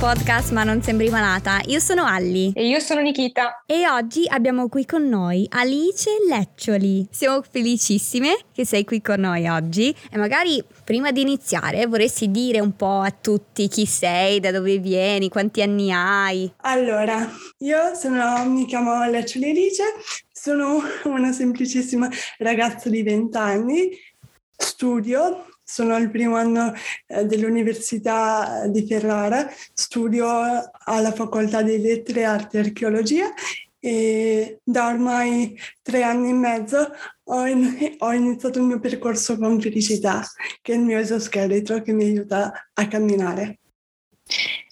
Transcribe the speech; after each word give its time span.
podcast 0.00 0.52
Ma 0.52 0.64
non 0.64 0.80
sembri 0.82 1.10
malata. 1.10 1.60
Io 1.66 1.78
sono 1.78 2.06
Alli. 2.06 2.52
E 2.54 2.66
io 2.66 2.80
sono 2.80 3.02
Nikita. 3.02 3.62
E 3.66 3.86
oggi 3.86 4.24
abbiamo 4.26 4.70
qui 4.70 4.86
con 4.86 5.06
noi 5.06 5.46
Alice 5.50 6.08
Leccioli. 6.26 7.06
Siamo 7.10 7.42
felicissime 7.42 8.38
che 8.50 8.64
sei 8.64 8.84
qui 8.84 9.02
con 9.02 9.20
noi 9.20 9.46
oggi 9.46 9.94
e 10.10 10.16
magari 10.16 10.64
prima 10.84 11.12
di 11.12 11.20
iniziare 11.20 11.86
vorresti 11.86 12.30
dire 12.30 12.60
un 12.60 12.74
po' 12.76 13.00
a 13.00 13.10
tutti 13.10 13.68
chi 13.68 13.84
sei, 13.84 14.40
da 14.40 14.50
dove 14.50 14.78
vieni, 14.78 15.28
quanti 15.28 15.60
anni 15.60 15.92
hai. 15.92 16.50
Allora, 16.62 17.30
io 17.58 17.94
sono, 17.94 18.42
mi 18.46 18.64
chiamo 18.64 19.04
Leccioli 19.04 19.50
Alice, 19.50 19.82
sono 20.32 20.80
una 21.04 21.30
semplicissima 21.30 22.08
ragazza 22.38 22.88
di 22.88 23.02
20 23.02 23.36
anni, 23.36 23.90
studio 24.56 25.44
sono 25.70 25.94
al 25.94 26.10
primo 26.10 26.34
anno 26.34 26.72
eh, 27.06 27.24
dell'Università 27.24 28.66
di 28.66 28.84
Ferrara, 28.84 29.48
studio 29.72 30.26
alla 30.26 31.12
Facoltà 31.12 31.62
di 31.62 31.80
Lettere, 31.80 32.24
Arte 32.24 32.56
e 32.56 32.60
Archeologia 32.60 33.32
e 33.78 34.58
da 34.64 34.88
ormai 34.88 35.56
tre 35.80 36.02
anni 36.02 36.30
e 36.30 36.34
mezzo 36.34 36.92
ho, 37.22 37.46
in, 37.46 37.94
ho, 37.98 38.12
iniziato 38.12 38.58
il 38.58 38.64
mio 38.64 38.80
percorso 38.80 39.38
con 39.38 39.60
Felicità, 39.60 40.26
che 40.60 40.72
è 40.72 40.76
il 40.76 40.82
mio 40.82 40.98
esoscheletro 40.98 41.80
che 41.82 41.92
mi 41.92 42.04
aiuta 42.04 42.68
a 42.74 42.88
camminare. 42.88 43.60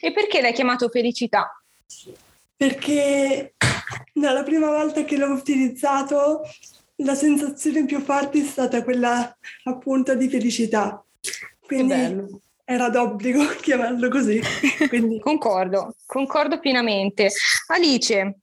E 0.00 0.12
perché 0.12 0.41
l'hai 0.41 0.53
chiamato 0.53 0.89
Felicità? 0.89 1.62
Perché 2.56 3.55
dalla 4.12 4.42
prima 4.42 4.69
volta 4.69 5.05
che 5.05 5.17
l'ho 5.17 5.31
utilizzato 5.31 6.42
la 6.98 7.14
sensazione 7.14 7.84
più 7.84 8.00
forte 8.00 8.41
è 8.41 8.44
stata 8.44 8.82
quella 8.82 9.36
appunto 9.64 10.14
di 10.14 10.28
felicità. 10.28 11.02
Quindi 11.60 12.41
era 12.64 12.88
d'obbligo 12.88 13.44
chiamarlo 13.60 14.08
così. 14.08 14.41
Quindi... 14.88 15.19
concordo, 15.20 15.94
concordo 16.06 16.58
pienamente. 16.58 17.30
Alice, 17.69 18.38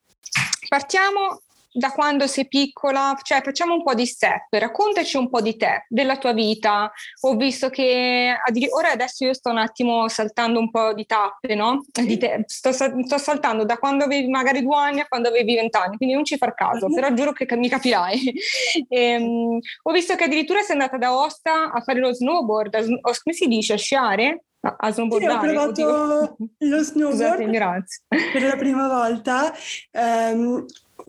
partiamo 0.68 1.42
da 1.76 1.92
quando 1.92 2.26
sei 2.26 2.48
piccola, 2.48 3.18
cioè 3.22 3.42
facciamo 3.42 3.74
un 3.74 3.84
po' 3.84 3.94
di 3.94 4.06
step, 4.06 4.48
raccontaci 4.52 5.18
un 5.18 5.30
po' 5.30 5.42
di 5.42 5.58
te, 5.58 5.86
della 5.90 6.18
tua 6.18 6.32
vita. 6.32 6.90
Ho 7.22 7.36
visto 7.36 7.70
che 7.70 8.34
ora 8.72 8.92
adesso 8.92 9.26
io 9.26 9.34
sto 9.34 9.50
un 9.50 9.58
attimo 9.58 10.08
saltando 10.08 10.60
un 10.60 10.72
po' 10.72 10.94
di 10.94 11.06
tappe, 11.06 11.54
no? 11.54 11.84
Di. 11.92 12.18
Sto, 12.46 12.72
sto, 12.72 13.18
saltando 13.18 13.66
da 13.66 13.78
quando 13.78 14.06
avevi 14.06 14.30
magari 14.30 14.62
due 14.62 14.78
anni 14.78 15.02
a 15.02 15.06
quando 15.06 15.28
avevi 15.28 15.56
vent'anni, 15.56 15.98
quindi 15.98 16.16
non 16.16 16.24
ci 16.24 16.38
far 16.38 16.54
caso, 16.54 16.88
però 16.88 17.12
giuro 17.14 17.34
che 17.34 17.46
mi 17.56 17.70
capirai. 17.70 18.34
E, 18.88 19.16
um, 19.18 19.60
ho 19.84 19.92
visto 19.92 20.16
che 20.16 20.26
addirittura 20.26 20.62
sei 20.62 20.74
andata 20.74 20.98
da 20.98 21.18
Osta 21.18 21.72
a 21.72 21.82
fare 21.82 22.00
lo 22.00 22.14
snowboard, 22.14 22.76
a, 22.76 22.82
come 22.82 23.36
si 23.36 23.48
dice, 23.48 23.74
a 23.74 23.78
sciare? 23.78 24.44
a 24.78 24.92
snowboardare. 24.92 25.32
Sì, 25.32 25.38
ho 25.38 25.72
provato 25.74 26.36
lo 26.58 26.82
snowboard 26.84 27.86
per 28.32 28.42
la 28.44 28.56
prima 28.56 28.88
volta. 28.88 29.54
Um, 29.92 30.66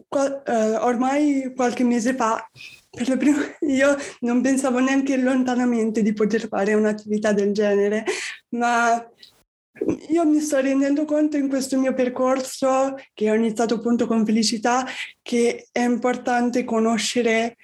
Qua, 0.09 0.43
eh, 0.43 0.77
ormai 0.77 1.53
qualche 1.55 1.85
mese 1.85 2.15
fa, 2.15 2.49
per 2.91 3.09
la 3.09 3.17
prima, 3.17 3.39
io 3.61 3.97
non 4.21 4.41
pensavo 4.41 4.79
neanche 4.79 5.17
lontanamente 5.17 6.03
di 6.03 6.13
poter 6.13 6.49
fare 6.49 6.75
un'attività 6.75 7.33
del 7.33 7.53
genere, 7.53 8.05
ma 8.51 9.05
io 10.09 10.25
mi 10.25 10.41
sto 10.41 10.61
rendendo 10.61 11.05
conto 11.05 11.37
in 11.37 11.49
questo 11.49 11.79
mio 11.79 11.93
percorso, 11.95 12.95
che 13.13 13.31
ho 13.31 13.35
iniziato 13.35 13.75
appunto 13.75 14.07
con 14.07 14.25
felicità, 14.25 14.87
che 15.21 15.69
è 15.71 15.81
importante 15.81 16.65
conoscere 16.65 17.57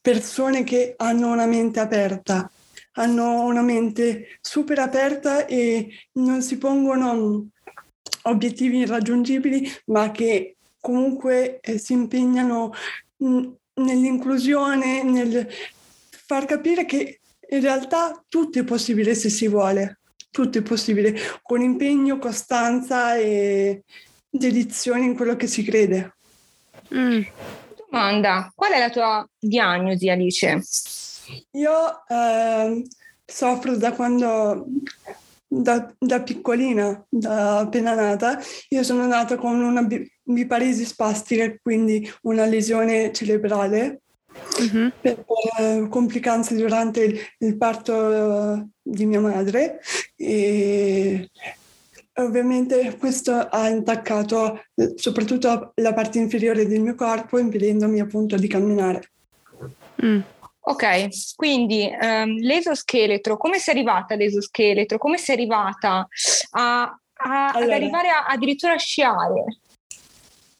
persone 0.00 0.64
che 0.64 0.94
hanno 0.96 1.30
una 1.30 1.46
mente 1.46 1.80
aperta, 1.80 2.50
hanno 2.92 3.42
una 3.44 3.62
mente 3.62 4.38
super 4.40 4.78
aperta 4.78 5.46
e 5.46 5.88
non 6.12 6.40
si 6.42 6.56
pongono 6.56 7.48
obiettivi 8.22 8.78
irraggiungibili, 8.78 9.70
ma 9.86 10.10
che 10.10 10.57
comunque 10.88 11.60
eh, 11.60 11.76
si 11.76 11.92
impegnano 11.92 12.72
mh, 13.18 13.48
nell'inclusione, 13.74 15.02
nel 15.02 15.46
far 16.08 16.46
capire 16.46 16.86
che 16.86 17.20
in 17.50 17.60
realtà 17.60 18.24
tutto 18.26 18.58
è 18.58 18.64
possibile 18.64 19.14
se 19.14 19.28
si 19.28 19.48
vuole, 19.48 20.00
tutto 20.30 20.56
è 20.56 20.62
possibile 20.62 21.14
con 21.42 21.60
impegno, 21.60 22.16
costanza 22.18 23.16
e 23.16 23.82
dedizione 24.30 25.04
in 25.04 25.14
quello 25.14 25.36
che 25.36 25.46
si 25.46 25.62
crede. 25.62 26.16
Mm. 26.94 27.20
Domanda, 27.90 28.50
qual 28.54 28.72
è 28.72 28.78
la 28.78 28.90
tua 28.90 29.28
diagnosi 29.38 30.08
Alice? 30.08 30.62
Io 31.50 32.06
eh, 32.08 32.82
soffro 33.26 33.76
da 33.76 33.92
quando 33.92 34.66
da, 35.48 35.92
da, 35.98 36.20
piccolina, 36.20 37.04
da 37.08 37.60
appena 37.60 37.94
nata, 37.94 38.38
io 38.68 38.82
sono 38.82 39.06
nata 39.06 39.36
con 39.36 39.60
una 39.60 39.86
biparesi 40.22 40.84
spastica, 40.84 41.52
quindi 41.62 42.08
una 42.22 42.44
lesione 42.44 43.10
cerebrale 43.12 44.02
uh-huh. 44.58 44.92
per 45.00 45.24
uh, 45.26 45.88
complicanze 45.88 46.54
durante 46.54 47.02
il, 47.02 47.18
il 47.38 47.56
parto 47.56 47.94
uh, 47.94 48.68
di 48.82 49.06
mia 49.06 49.20
madre 49.20 49.80
e 50.16 51.30
ovviamente 52.18 52.96
questo 52.98 53.32
ha 53.32 53.68
intaccato 53.68 54.64
eh, 54.74 54.94
soprattutto 54.96 55.72
la 55.76 55.94
parte 55.94 56.18
inferiore 56.18 56.66
del 56.66 56.80
mio 56.80 56.94
corpo 56.94 57.38
impedendomi 57.38 58.00
appunto 58.00 58.36
di 58.36 58.48
camminare. 58.48 59.10
Mm. 60.04 60.20
Ok, 60.68 61.34
quindi 61.34 61.90
um, 61.98 62.36
l'esoscheletro, 62.40 63.38
come 63.38 63.58
sei 63.58 63.74
arrivata 63.74 64.12
all'esoscheletro? 64.12 64.98
Come 64.98 65.16
sei 65.16 65.36
arrivata 65.36 66.06
a, 66.50 66.82
a, 66.82 67.48
allora, 67.48 67.64
ad 67.64 67.70
arrivare 67.70 68.08
a, 68.10 68.26
addirittura 68.26 68.74
a 68.74 68.78
sciare? 68.78 69.60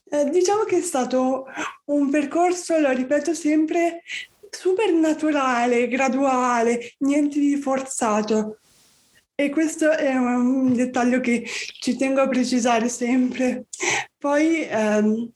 Eh, 0.09 0.29
diciamo 0.31 0.63
che 0.63 0.77
è 0.77 0.81
stato 0.81 1.45
un 1.85 2.09
percorso, 2.09 2.79
lo 2.79 2.89
ripeto 2.91 3.35
sempre, 3.35 4.01
super 4.49 4.91
naturale, 4.93 5.87
graduale, 5.87 6.95
niente 6.99 7.37
di 7.37 7.55
forzato. 7.57 8.57
E 9.35 9.51
questo 9.51 9.91
è 9.91 10.15
un 10.15 10.73
dettaglio 10.73 11.19
che 11.19 11.45
ci 11.45 11.95
tengo 11.95 12.21
a 12.21 12.27
precisare 12.27 12.89
sempre. 12.89 13.65
Poi 14.17 14.67
ehm, 14.67 15.31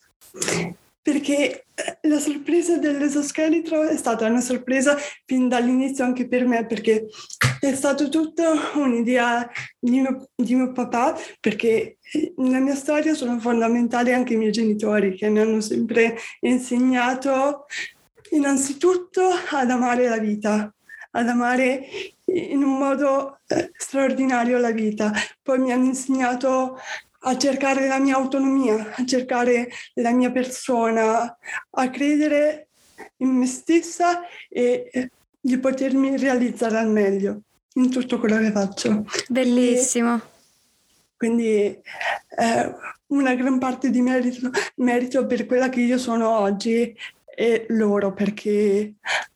perché 1.04 1.66
eh, 1.76 2.08
la 2.08 2.18
sorpresa 2.18 2.78
dell'esoscheletro 2.78 3.84
è 3.84 3.98
stata 3.98 4.26
una 4.26 4.40
sorpresa 4.40 4.98
fin 5.26 5.50
dall'inizio 5.50 6.06
anche 6.06 6.28
per 6.30 6.48
me, 6.48 6.66
perché 6.66 7.08
è 7.60 7.76
stata 7.76 8.08
tutta 8.08 8.54
un'idea 8.76 9.48
di 9.78 10.00
mio, 10.00 10.30
di 10.34 10.56
mio 10.56 10.72
papà, 10.72 11.16
perché 11.42 11.98
eh, 12.00 12.34
nella 12.38 12.60
mia 12.60 12.76
storia 12.76 13.14
sono 13.14 13.38
fondamentali 13.38 14.14
anche 14.14 14.34
i 14.34 14.38
miei 14.38 14.52
genitori 14.52 15.16
che 15.16 15.28
mi 15.28 15.40
hanno 15.40 15.60
sempre 15.60 16.16
insegnato 16.40 17.66
innanzitutto 18.32 19.28
ad 19.52 19.70
amare 19.70 20.08
la 20.08 20.20
vita, 20.20 20.74
ad 21.12 21.28
amare 21.28 21.86
in 22.28 22.64
un 22.64 22.78
modo 22.78 23.40
eh, 23.48 23.72
straordinario 23.76 24.58
la 24.58 24.72
vita. 24.72 25.12
Poi 25.42 25.60
mi 25.60 25.74
hanno 25.74 25.86
insegnato 25.86 26.80
a 27.26 27.38
cercare 27.38 27.88
la 27.88 28.00
mia 28.00 28.16
autonomia, 28.16 28.94
a 28.96 29.06
cercare 29.06 29.70
la 29.96 30.12
mia 30.12 30.32
persona, 30.32 31.38
a 31.70 31.90
credere 31.90 32.68
in 33.18 33.30
me 33.30 33.46
stessa 33.46 34.22
e 34.50 35.10
di 35.40 35.58
potermi 35.58 36.18
realizzare 36.18 36.78
al 36.78 36.90
meglio 36.90 37.42
in 37.74 37.90
tutto 37.90 38.20
quello 38.20 38.38
che 38.38 38.52
faccio. 38.52 39.06
Bellissimo. 39.30 40.22
Quindi, 41.18 41.46
quindi 41.46 41.82
eh, 42.38 42.76
una 43.08 43.36
gran 43.36 43.60
parte 43.60 43.90
di 43.90 44.02
merito, 44.02 44.50
merito 44.76 45.26
per 45.26 45.46
quella 45.46 45.70
che 45.70 45.82
io 45.82 45.98
sono 45.98 46.30
oggi 46.30 46.96
è 47.26 47.66
loro, 47.70 48.14
perché 48.14 48.94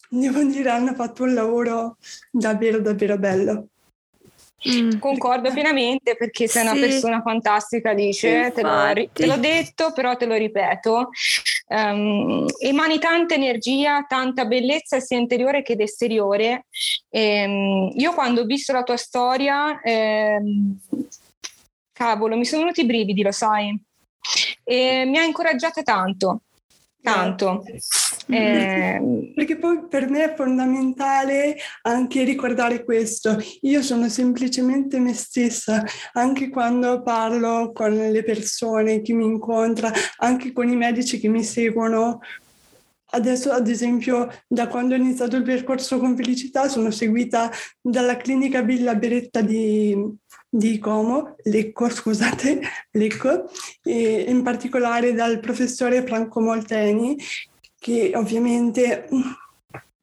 devo 0.09 0.44
dire 0.44 0.69
hanno 0.69 0.94
fatto 0.94 1.23
un 1.23 1.33
lavoro 1.33 1.97
davvero 2.31 2.79
davvero 2.79 3.17
bello. 3.17 3.67
Mm. 4.68 4.98
Concordo 4.98 5.51
pienamente 5.51 6.15
perché 6.15 6.48
sei 6.48 6.65
sì. 6.65 6.69
una 6.71 6.80
persona 6.80 7.21
fantastica, 7.21 7.94
dice, 7.94 8.51
te, 8.56 8.63
lo, 8.63 9.09
te 9.13 9.25
l'ho 9.27 9.38
detto, 9.38 9.94
però 9.94 10.18
te 10.18 10.25
lo 10.25 10.36
ripeto. 10.36 11.09
Um, 11.68 12.45
emani 12.59 12.98
tanta 12.98 13.36
energia, 13.36 14.06
tanta 14.07 14.45
bellezza 14.45 15.00
sia 15.00 15.18
interiore 15.18 15.62
che 15.62 15.75
esteriore. 15.77 16.65
Um, 17.09 17.92
io 17.94 18.13
quando 18.13 18.42
ho 18.42 18.45
visto 18.45 18.74
la 18.74 18.83
tua 18.83 18.98
storia, 18.98 19.80
um, 19.83 20.75
cavolo, 21.94 22.36
mi 22.36 22.45
sono 22.45 22.62
venuti 22.62 22.81
i 22.81 22.86
brividi, 22.86 23.21
lo 23.21 23.31
sai, 23.31 23.80
e 24.63 25.06
mi 25.06 25.18
ha 25.18 25.24
incoraggiata 25.24 25.83
tanto, 25.83 26.42
tanto. 27.01 27.63
Eh, 28.29 29.31
Perché 29.33 29.57
poi 29.57 29.88
per 29.88 30.09
me 30.09 30.24
è 30.25 30.35
fondamentale 30.35 31.56
anche 31.83 32.24
ricordare 32.24 32.83
questo. 32.83 33.38
Io 33.62 33.81
sono 33.81 34.09
semplicemente 34.09 35.00
me 35.00 35.13
stessa, 35.13 35.83
anche 36.13 36.50
quando 36.50 37.01
parlo 37.01 37.71
con 37.74 37.94
le 37.94 38.24
persone, 38.24 39.01
chi 39.01 39.13
mi 39.13 39.25
incontra, 39.25 39.91
anche 40.18 40.51
con 40.51 40.69
i 40.69 40.75
medici 40.75 41.19
che 41.19 41.29
mi 41.29 41.44
seguono. 41.44 42.19
Adesso, 43.09 43.51
ad 43.51 43.69
esempio, 43.69 44.30
da 44.45 44.68
quando 44.68 44.94
ho 44.94 44.97
iniziato 44.97 45.38
il 45.38 45.44
percorso 45.44 45.97
con 45.97 46.18
felicità, 46.18 46.68
sono 46.68 46.91
seguita 46.91 47.50
dalla 47.80 48.18
clinica 48.18 48.62
Villa 48.62 48.95
Beretta 48.95 49.39
di, 49.39 49.95
di 50.50 50.77
Como, 50.77 51.35
Lecco, 51.44 51.89
scusate, 51.89 52.59
Lecco, 52.91 53.50
in 53.83 54.41
particolare 54.44 55.13
dal 55.13 55.39
professore 55.39 56.06
Franco 56.06 56.41
Molteni, 56.41 57.15
che 57.87 58.11
ovviamente 58.15 59.07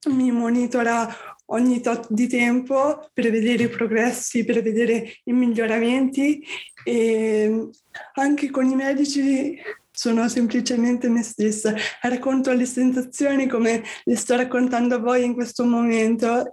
mi 0.09 0.31
monitora 0.33 1.07
ogni 1.49 1.83
tot 1.83 2.07
di 2.09 2.27
tempo 2.29 3.11
per 3.13 3.31
vedere 3.31 3.65
i 3.65 3.69
progressi, 3.69 4.43
per 4.47 4.63
vedere 4.63 5.17
i 5.25 5.33
miglioramenti 5.35 6.43
e 6.83 7.69
anche 8.15 8.51
con 8.51 8.71
i 8.71 8.75
medici 8.75 9.59
sono 9.91 10.31
semplicemente 10.31 11.11
me 11.11 11.23
stessa, 11.23 11.75
racconto 12.01 12.55
le 12.55 12.65
sensazioni 12.65 13.47
come 13.47 13.83
le 14.05 14.17
sto 14.17 14.35
raccontando 14.35 14.95
a 14.95 14.99
voi 14.99 15.23
in 15.23 15.35
questo 15.35 15.67
momento 15.67 16.49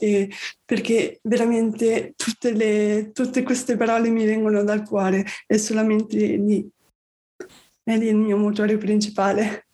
perché 0.65 1.19
veramente 1.23 2.13
tutte, 2.17 2.51
le, 2.51 3.11
tutte 3.13 3.43
queste 3.43 3.77
parole 3.77 4.09
mi 4.09 4.25
vengono 4.25 4.65
dal 4.65 4.83
cuore 4.83 5.25
e 5.47 5.57
solamente 5.57 6.17
lì 6.17 6.69
è 7.83 7.97
lì 7.97 8.07
il 8.07 8.17
mio 8.17 8.35
motore 8.35 8.77
principale. 8.77 9.67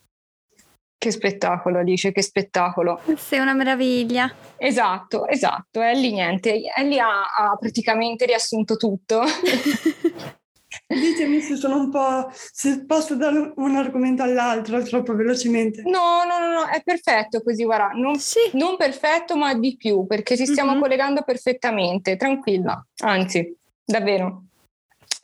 Che 1.07 1.13
spettacolo, 1.13 1.79
Alice, 1.79 2.11
che 2.11 2.21
spettacolo. 2.21 2.99
Sei 3.15 3.39
una 3.39 3.53
meraviglia. 3.53 4.29
Esatto, 4.57 5.25
esatto. 5.25 5.79
Ellie 5.81 6.11
niente, 6.11 6.59
Ellie 6.75 6.99
ha, 6.99 7.21
ha 7.33 7.55
praticamente 7.57 8.25
riassunto 8.25 8.75
tutto. 8.75 9.21
Ditemi 10.85 11.39
se 11.39 11.55
sono 11.55 11.77
un 11.77 11.89
po'. 11.89 12.29
se 12.33 12.83
posso 12.85 13.15
dare 13.15 13.53
un 13.55 13.75
argomento 13.77 14.21
all'altro 14.23 14.81
troppo 14.83 15.15
velocemente. 15.15 15.81
No, 15.83 16.25
no, 16.27 16.39
no, 16.45 16.51
no 16.51 16.65
è 16.67 16.81
perfetto 16.83 17.41
così, 17.41 17.63
guarda. 17.63 17.91
Non, 17.93 18.17
Sì. 18.19 18.39
non 18.53 18.75
perfetto, 18.75 19.37
ma 19.37 19.53
di 19.53 19.77
più, 19.77 20.05
perché 20.05 20.35
ci 20.35 20.45
stiamo 20.45 20.73
Mhm. 20.73 20.81
collegando 20.81 21.21
perfettamente, 21.21 22.17
tranquilla. 22.17 22.85
Anzi, 22.97 23.55
davvero. 23.85 24.46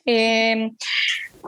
Ehm, 0.04 0.76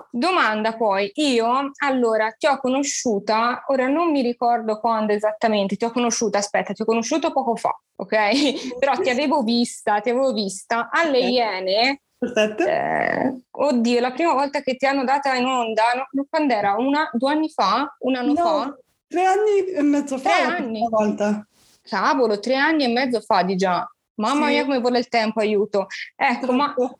domanda 0.09 0.75
poi, 0.75 1.11
io 1.15 1.71
allora 1.83 2.31
ti 2.31 2.47
ho 2.47 2.57
conosciuta, 2.59 3.63
ora 3.67 3.87
non 3.87 4.11
mi 4.11 4.21
ricordo 4.21 4.79
quando 4.79 5.13
esattamente, 5.13 5.75
ti 5.75 5.85
ho 5.85 5.91
conosciuta, 5.91 6.37
aspetta, 6.37 6.73
ti 6.73 6.81
ho 6.81 6.85
conosciuto 6.85 7.31
poco 7.31 7.55
fa, 7.55 7.77
ok? 7.97 8.15
Però 8.79 8.95
ti 8.97 9.09
avevo 9.09 9.41
vista, 9.43 9.99
ti 9.99 10.09
avevo 10.09 10.33
vista 10.33 10.89
alle 10.91 11.19
Ok. 11.19 11.23
Iene 11.29 11.99
Perfetto. 12.17 12.63
eh, 12.65 13.41
oddio, 13.51 13.99
la 13.99 14.11
prima 14.11 14.33
volta 14.33 14.61
che 14.61 14.75
ti 14.77 14.85
hanno 14.85 15.03
data 15.03 15.35
in 15.35 15.45
onda, 15.45 15.83
no, 16.11 16.25
quando 16.29 16.53
era? 16.53 16.75
Una, 16.75 17.09
due 17.13 17.31
anni 17.33 17.49
fa? 17.49 17.93
Un 17.99 18.15
anno 18.15 18.33
No, 18.33 18.41
fa? 18.41 18.77
tre 19.07 19.25
anni 19.25 19.65
e 19.67 19.81
mezzo 19.81 20.17
fa 20.17 20.29
Tre 20.31 20.43
la 20.43 20.47
anni? 20.55 20.71
prima 20.71 20.89
volta. 20.89 21.47
Cavolo, 21.83 22.39
tre 22.39 22.55
anni 22.55 22.85
e 22.85 22.87
mezzo 22.87 23.19
fa 23.21 23.43
di 23.43 23.55
già. 23.55 23.87
Mamma 24.15 24.47
Sì. 24.47 24.51
mia, 24.53 24.63
come 24.63 24.79
vuole 24.79 24.99
il 24.99 25.07
tempo, 25.09 25.39
aiuto. 25.41 25.87
Ecco, 26.15 26.51
ma 26.53 26.73
Troppo. 26.73 26.99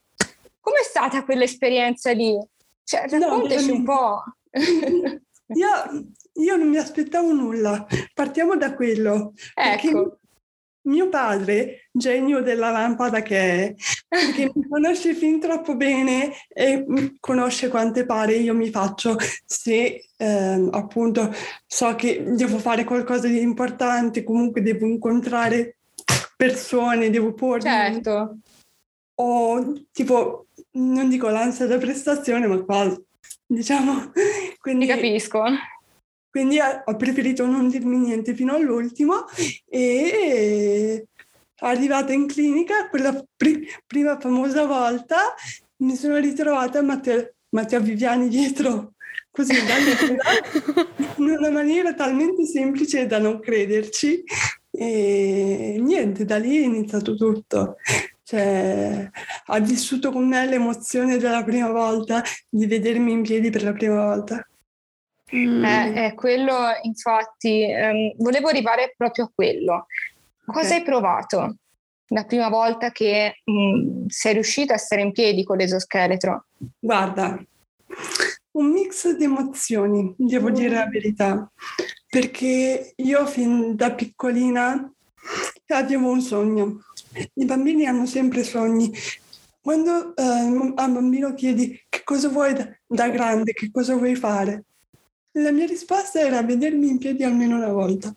Com'è 0.65 0.83
stata 0.83 1.23
quell'esperienza 1.23 2.11
lì? 2.11 2.35
Cioè, 2.83 3.07
No, 3.11 3.19
raccontaci 3.19 3.69
un 3.69 3.83
po'. 3.83 4.23
Io, 5.53 5.69
io 6.33 6.55
non 6.55 6.69
mi 6.69 6.77
aspettavo 6.77 7.31
nulla. 7.31 7.85
Partiamo 8.15 8.57
da 8.57 8.73
quello. 8.73 9.33
Ecco, 9.53 10.17
mio 10.85 11.07
padre, 11.07 11.89
genio 11.91 12.41
della 12.41 12.71
lampada 12.71 13.21
che 13.21 13.37
è, 13.37 13.75
perché 14.07 14.51
mi 14.53 14.65
conosce 14.69 15.13
fin 15.13 15.39
troppo 15.39 15.75
bene 15.75 16.31
e 16.47 17.13
conosce 17.19 17.67
quante 17.67 18.05
pare 18.05 18.33
io 18.33 18.55
mi 18.55 18.69
faccio 18.69 19.17
se 19.45 20.09
ehm, 20.17 20.69
appunto 20.71 21.31
so 21.67 21.93
che 21.95 22.23
devo 22.25 22.57
fare 22.57 22.83
qualcosa 22.83 23.27
di 23.27 23.39
importante, 23.39 24.23
comunque 24.23 24.61
devo 24.61 24.87
incontrare 24.87 25.77
persone, 26.35 27.11
devo 27.11 27.33
pormi 27.33 27.61
certo. 27.61 28.37
ho 29.15 29.73
tipo, 29.91 30.47
non 30.75 31.09
dico 31.09 31.29
l'ansia 31.29 31.67
da 31.67 31.77
prestazione, 31.77 32.47
ma 32.47 32.61
quasi, 32.63 33.01
diciamo. 33.45 34.11
Ti 34.13 34.57
Quindi, 34.59 34.85
capisco. 34.87 35.43
quindi 36.29 36.57
ho 36.59 36.95
preferito 36.95 37.45
non 37.45 37.69
dirmi 37.69 37.97
niente 37.97 38.33
fino 38.33 38.55
all'ultimo 38.55 39.25
e 39.69 41.05
arrivata 41.59 42.13
in 42.13 42.27
clinica, 42.27 42.89
quella 42.89 43.23
pri- 43.35 43.67
prima 43.85 44.19
famosa 44.19 44.65
volta, 44.65 45.33
mi 45.77 45.95
sono 45.95 46.17
ritrovata 46.17 46.81
Matteo, 46.81 47.33
Matteo 47.49 47.79
Viviani 47.79 48.27
dietro, 48.27 48.93
così 49.31 49.53
in 51.17 51.29
una 51.29 51.49
maniera 51.51 51.93
talmente 51.93 52.45
semplice 52.45 53.05
da 53.05 53.19
non 53.19 53.39
crederci. 53.39 54.23
E 54.71 55.77
niente, 55.79 56.25
da 56.25 56.37
lì 56.37 56.57
è 56.57 56.65
iniziato 56.65 57.15
tutto. 57.15 57.77
Cioè, 58.25 59.07
ha 59.45 59.59
vissuto 59.59 60.11
con 60.11 60.27
me 60.27 60.47
l'emozione 60.47 61.17
della 61.17 61.43
prima 61.43 61.69
volta 61.69 62.23
di 62.49 62.65
vedermi 62.65 63.11
in 63.11 63.21
piedi 63.21 63.51
per 63.51 63.61
la 63.61 63.71
prima 63.71 64.03
volta. 64.03 64.43
Mm. 65.35 65.63
Eh, 65.63 65.93
è 66.07 66.13
quello, 66.15 66.55
infatti, 66.81 67.61
ehm, 67.61 68.13
volevo 68.17 68.47
arrivare 68.47 68.95
proprio 68.97 69.25
a 69.25 69.31
quello. 69.33 69.85
Cosa 70.43 70.67
Ok. 70.67 70.73
hai 70.73 70.83
provato 70.83 71.55
la 72.07 72.23
prima 72.25 72.49
volta 72.49 72.91
che 72.91 73.41
mh, 73.43 74.05
sei 74.07 74.33
riuscita 74.33 74.73
a 74.73 74.77
stare 74.77 75.03
in 75.03 75.11
piedi 75.11 75.43
con 75.43 75.57
l'esoscheletro? 75.57 76.45
Guarda, 76.79 77.39
un 78.53 78.71
mix 78.71 79.11
di 79.15 79.23
emozioni, 79.23 80.15
devo 80.17 80.49
dire 80.49 80.75
la 80.75 80.87
verità, 80.87 81.51
perché 82.09 82.93
io 82.95 83.25
fin 83.27 83.75
da 83.75 83.91
piccolina 83.93 84.91
avevo 85.67 86.09
un 86.09 86.21
sogno. 86.21 86.79
I 87.33 87.45
bambini 87.45 87.85
hanno 87.85 88.05
sempre 88.05 88.43
sogni. 88.43 88.91
Quando 89.61 90.15
eh, 90.15 90.23
a 90.23 90.43
un 90.43 90.73
bambino 90.75 91.33
chiedi 91.33 91.79
che 91.89 92.03
cosa 92.03 92.29
vuoi 92.29 92.53
da, 92.53 92.69
da 92.85 93.09
grande, 93.09 93.53
che 93.53 93.71
cosa 93.71 93.95
vuoi 93.95 94.15
fare, 94.15 94.65
la 95.31 95.51
mia 95.51 95.65
risposta 95.65 96.19
era 96.19 96.41
vedermi 96.43 96.87
in 96.87 96.97
piedi 96.97 97.23
almeno 97.23 97.55
una 97.57 97.71
volta. 97.71 98.13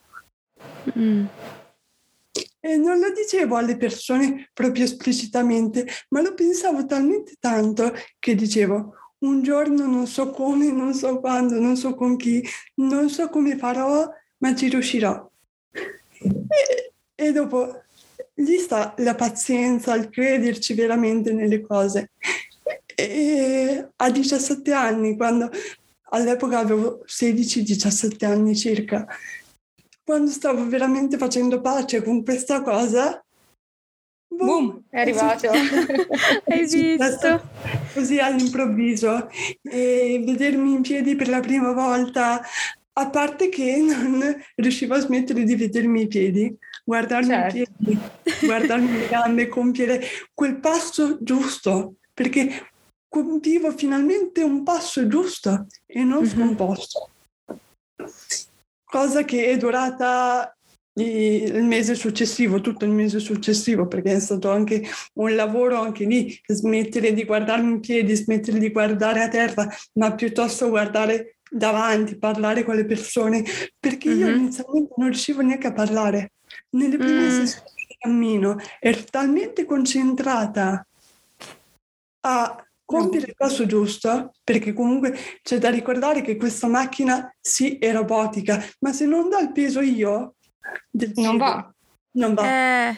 Mm. 0.98 1.26
E 2.60 2.76
non 2.76 2.98
lo 2.98 3.12
dicevo 3.12 3.56
alle 3.56 3.76
persone 3.76 4.50
proprio 4.52 4.84
esplicitamente, 4.84 5.86
ma 6.10 6.20
lo 6.20 6.34
pensavo 6.34 6.84
talmente 6.84 7.36
tanto 7.38 7.92
che 8.18 8.34
dicevo, 8.34 8.94
un 9.20 9.42
giorno 9.42 9.86
non 9.86 10.06
so 10.06 10.30
come, 10.30 10.70
non 10.70 10.92
so 10.92 11.18
quando, 11.20 11.58
non 11.58 11.76
so 11.76 11.94
con 11.94 12.16
chi, 12.16 12.44
non 12.74 13.08
so 13.08 13.28
come 13.28 13.56
farò, 13.56 14.08
ma 14.38 14.54
ci 14.54 14.68
riuscirò. 14.68 15.28
E, 16.20 16.92
e 17.14 17.32
dopo 17.32 17.82
lì 18.38 18.58
sta 18.58 18.94
la 18.98 19.14
pazienza, 19.14 19.94
il 19.94 20.10
crederci 20.10 20.74
veramente 20.74 21.32
nelle 21.32 21.60
cose. 21.60 22.10
E 22.94 23.88
a 23.94 24.10
17 24.10 24.72
anni, 24.72 25.16
quando 25.16 25.50
all'epoca 26.10 26.58
avevo 26.58 27.04
16-17 27.06 28.24
anni 28.24 28.56
circa, 28.56 29.06
quando 30.04 30.30
stavo 30.30 30.66
veramente 30.66 31.16
facendo 31.16 31.60
pace 31.60 32.02
con 32.02 32.24
questa 32.24 32.62
cosa, 32.62 33.22
Boom, 34.30 34.84
è 34.90 35.00
arrivato. 35.00 35.48
Hai 36.46 36.66
visto? 36.66 37.48
Così 37.94 38.18
all'improvviso 38.18 39.28
e 39.62 40.22
vedermi 40.24 40.74
in 40.74 40.82
piedi 40.82 41.16
per 41.16 41.28
la 41.28 41.40
prima 41.40 41.72
volta, 41.72 42.40
a 42.98 43.10
parte 43.10 43.48
che 43.48 43.76
non 43.80 44.20
riuscivo 44.56 44.94
a 44.94 45.00
smettere 45.00 45.44
di 45.44 45.54
vedermi 45.54 46.02
i 46.02 46.06
piedi, 46.08 46.56
guardarmi 46.84 47.28
Certo. 47.28 47.56
i 47.56 47.66
piedi, 47.82 48.00
guardarmi 48.44 48.98
le 48.98 49.06
gambe, 49.06 49.48
compiere 49.48 50.02
quel 50.34 50.58
passo 50.58 51.18
giusto, 51.22 51.94
perché 52.12 52.70
compivo 53.08 53.70
finalmente 53.72 54.42
un 54.42 54.62
passo 54.64 55.06
giusto 55.06 55.66
e 55.86 56.02
non 56.02 56.22
Mhm. 56.22 56.28
scomposto. 56.28 57.10
Cosa 58.84 59.24
che 59.24 59.46
è 59.46 59.56
durata 59.56 60.52
il 60.98 61.62
mese 61.62 61.94
successivo, 61.94 62.60
tutto 62.60 62.84
il 62.84 62.90
mese 62.90 63.20
successivo, 63.20 63.86
perché 63.86 64.14
è 64.14 64.20
stato 64.20 64.50
anche 64.50 64.82
un 65.14 65.34
lavoro 65.36 65.80
anche 65.80 66.04
lì, 66.04 66.36
smettere 66.44 67.12
di 67.12 67.24
guardarmi 67.24 67.70
in 67.70 67.80
piedi, 67.80 68.16
smettere 68.16 68.58
di 68.58 68.70
guardare 68.70 69.22
a 69.22 69.28
terra, 69.28 69.68
ma 69.94 70.12
piuttosto 70.14 70.68
guardare 70.68 71.37
davanti, 71.50 72.16
parlare 72.18 72.64
con 72.64 72.74
le 72.76 72.84
persone, 72.84 73.44
perché 73.78 74.10
io 74.10 74.28
Mhm. 74.28 74.38
inizialmente 74.38 74.94
non 74.96 75.08
riuscivo 75.08 75.40
neanche 75.42 75.66
a 75.68 75.72
parlare. 75.72 76.32
Nelle 76.70 76.96
prime 76.96 77.24
Mm. 77.24 77.28
sessioni 77.30 77.84
di 77.88 77.96
cammino 77.98 78.56
ero 78.80 79.04
talmente 79.10 79.64
concentrata 79.64 80.86
a 82.20 82.62
compiere 82.84 83.26
il 83.28 83.34
passo 83.36 83.66
giusto, 83.66 84.32
perché 84.42 84.72
comunque 84.72 85.14
c'è 85.42 85.58
da 85.58 85.68
ricordare 85.70 86.22
che 86.22 86.36
questa 86.36 86.66
macchina 86.68 87.30
sì 87.40 87.76
è 87.78 87.92
robotica, 87.92 88.62
ma 88.80 88.92
se 88.92 89.04
non 89.04 89.28
do 89.28 89.38
il 89.38 89.52
peso 89.52 89.80
io 89.80 90.34
Non 91.16 91.36
va. 91.36 91.72
Non 92.12 92.34
va. 92.34 92.88
Eh, 92.90 92.96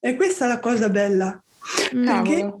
E 0.00 0.16
questa 0.16 0.44
è 0.46 0.48
la 0.48 0.58
cosa 0.58 0.88
bella. 0.88 1.40
Perché. 1.90 2.52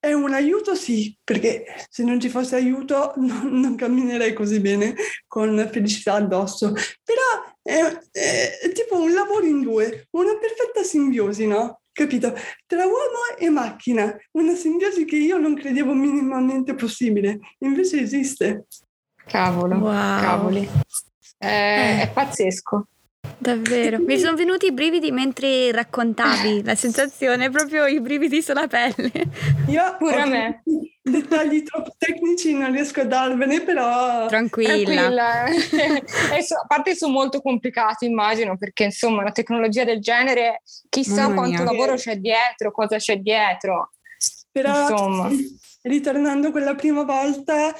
È 0.00 0.12
un 0.12 0.32
aiuto 0.32 0.74
sì, 0.74 1.14
perché 1.22 1.64
se 1.90 2.02
non 2.02 2.18
ci 2.18 2.28
fosse 2.30 2.56
aiuto 2.56 3.12
non, 3.20 3.60
non 3.60 3.74
camminerei 3.76 4.32
così 4.32 4.58
bene 4.60 4.94
con 5.26 5.68
felicità 5.70 6.14
addosso. 6.14 6.72
Però 7.04 7.54
è, 7.62 7.98
è, 8.10 8.58
è 8.62 8.72
tipo 8.72 8.98
un 9.00 9.12
lavoro 9.12 9.44
in 9.44 9.60
due, 9.60 10.08
una 10.12 10.36
perfetta 10.38 10.82
simbiosi, 10.82 11.46
no? 11.46 11.80
capito? 11.92 12.34
Tra 12.66 12.84
uomo 12.84 13.36
e 13.38 13.50
macchina, 13.50 14.16
una 14.32 14.54
simbiosi 14.54 15.04
che 15.04 15.16
io 15.16 15.36
non 15.36 15.54
credevo 15.54 15.92
minimamente 15.92 16.74
possibile, 16.74 17.38
invece 17.58 18.00
esiste. 18.00 18.66
Cavolo, 19.26 19.76
Wow. 19.76 20.20
cavoli. 20.20 20.68
Eh, 21.38 21.48
Eh. 21.48 22.00
È 22.02 22.10
pazzesco. 22.12 22.86
Davvero, 23.38 23.98
mi 24.00 24.18
sono 24.18 24.36
venuti 24.36 24.66
i 24.66 24.72
brividi 24.72 25.10
mentre 25.12 25.72
raccontavi, 25.72 26.62
la 26.64 26.74
sensazione, 26.74 27.48
proprio 27.50 27.86
i 27.86 28.00
brividi 28.00 28.42
sulla 28.42 28.66
pelle. 28.66 29.10
Io 29.68 29.96
Pure 29.98 30.20
a 30.20 30.26
me. 30.26 30.62
dettagli 31.02 31.62
troppo 31.62 31.94
tecnici 31.96 32.52
non 32.54 32.70
riesco 32.72 33.00
a 33.00 33.04
darvene, 33.04 33.62
però 33.62 34.26
Tranquilla. 34.26 34.74
Tranquilla. 34.74 35.44
So- 36.42 36.56
a 36.62 36.66
parte 36.66 36.94
sono 36.94 37.12
molto 37.12 37.40
complicati, 37.40 38.04
immagino, 38.06 38.56
perché 38.58 38.84
insomma 38.84 39.22
una 39.22 39.32
tecnologia 39.32 39.84
del 39.84 40.00
genere, 40.00 40.62
chissà 40.90 41.22
Mamma 41.22 41.34
quanto 41.34 41.62
mia. 41.62 41.70
lavoro 41.72 41.94
c'è 41.94 42.16
dietro, 42.16 42.70
cosa 42.72 42.96
c'è 42.96 43.16
dietro. 43.16 43.90
Però, 44.52 44.90
Insomma. 44.90 45.30
ritornando 45.82 46.50
quella 46.50 46.74
prima 46.74 47.04
volta, 47.04 47.74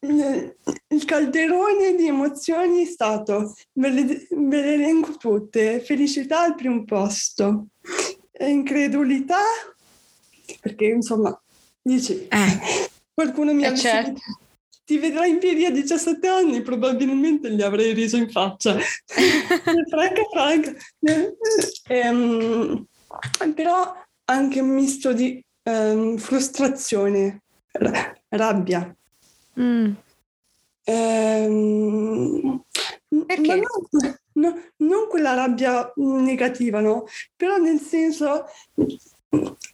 il 0.00 1.04
calderone 1.04 1.94
di 1.96 2.06
emozioni 2.06 2.82
è 2.82 2.86
stato, 2.86 3.54
ve 3.72 3.90
le, 3.90 4.04
ve 4.30 4.60
le 4.60 4.74
elenco 4.74 5.16
tutte, 5.16 5.80
felicità 5.80 6.42
al 6.42 6.54
primo 6.54 6.84
posto, 6.84 7.68
incredulità, 8.38 9.42
perché 10.60 10.86
insomma, 10.86 11.40
dici, 11.82 12.28
Eh, 12.28 12.88
qualcuno 13.12 13.52
mi 13.52 13.64
Eh, 13.64 13.66
ha 13.66 13.70
visto, 13.70 13.88
certo. 13.88 14.20
ti 14.84 14.98
vedrà 14.98 15.26
in 15.26 15.38
piedi 15.38 15.64
a 15.64 15.70
17 15.70 16.28
anni, 16.28 16.62
probabilmente 16.62 17.50
gli 17.52 17.62
avrei 17.62 17.92
riso 17.92 18.16
in 18.16 18.30
faccia. 18.30 18.78
franca, 19.88 20.22
franca. 20.30 20.74
Ehm, 21.88 22.86
però 23.54 23.92
anche 24.26 24.60
un 24.60 24.68
misto 24.68 25.12
di 25.12 25.44
ehm, 25.64 26.16
frustrazione, 26.16 27.42
ra- 27.72 28.14
rabbia. 28.28 28.92
Mm, 29.60 29.92
Ehm, 30.84 32.62
Perché? 33.26 33.46
ma 33.46 33.54
non, 33.56 34.18
no- 34.32 34.62
non 34.78 35.08
quella 35.08 35.34
rabbia 35.34 35.92
negativa, 35.96 36.80
no? 36.80 37.04
Però 37.36 37.56
nel 37.58 37.78
senso... 37.80 38.44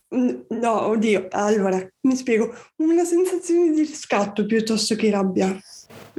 No, 0.09 0.87
oddio, 0.87 1.29
allora, 1.31 1.79
mi 2.03 2.17
spiego. 2.17 2.53
Una 2.77 3.05
sensazione 3.05 3.71
di 3.71 3.81
riscatto 3.81 4.45
piuttosto 4.47 4.95
che 4.97 5.11
rabbia. 5.11 5.57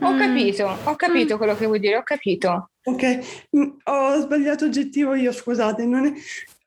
Ho 0.01 0.11
Mm. 0.13 0.17
capito, 0.17 0.77
ho 0.83 0.95
capito 0.95 1.37
quello 1.37 1.55
che 1.55 1.65
vuoi 1.65 1.79
dire, 1.79 1.97
ho 1.97 2.03
capito. 2.03 2.69
Ok, 2.83 3.47
Mm, 3.55 3.69
ho 3.85 4.19
sbagliato 4.21 4.65
aggettivo 4.65 5.13
io, 5.15 5.31
scusate, 5.31 5.85
non 5.85 6.05
è... 6.05 6.13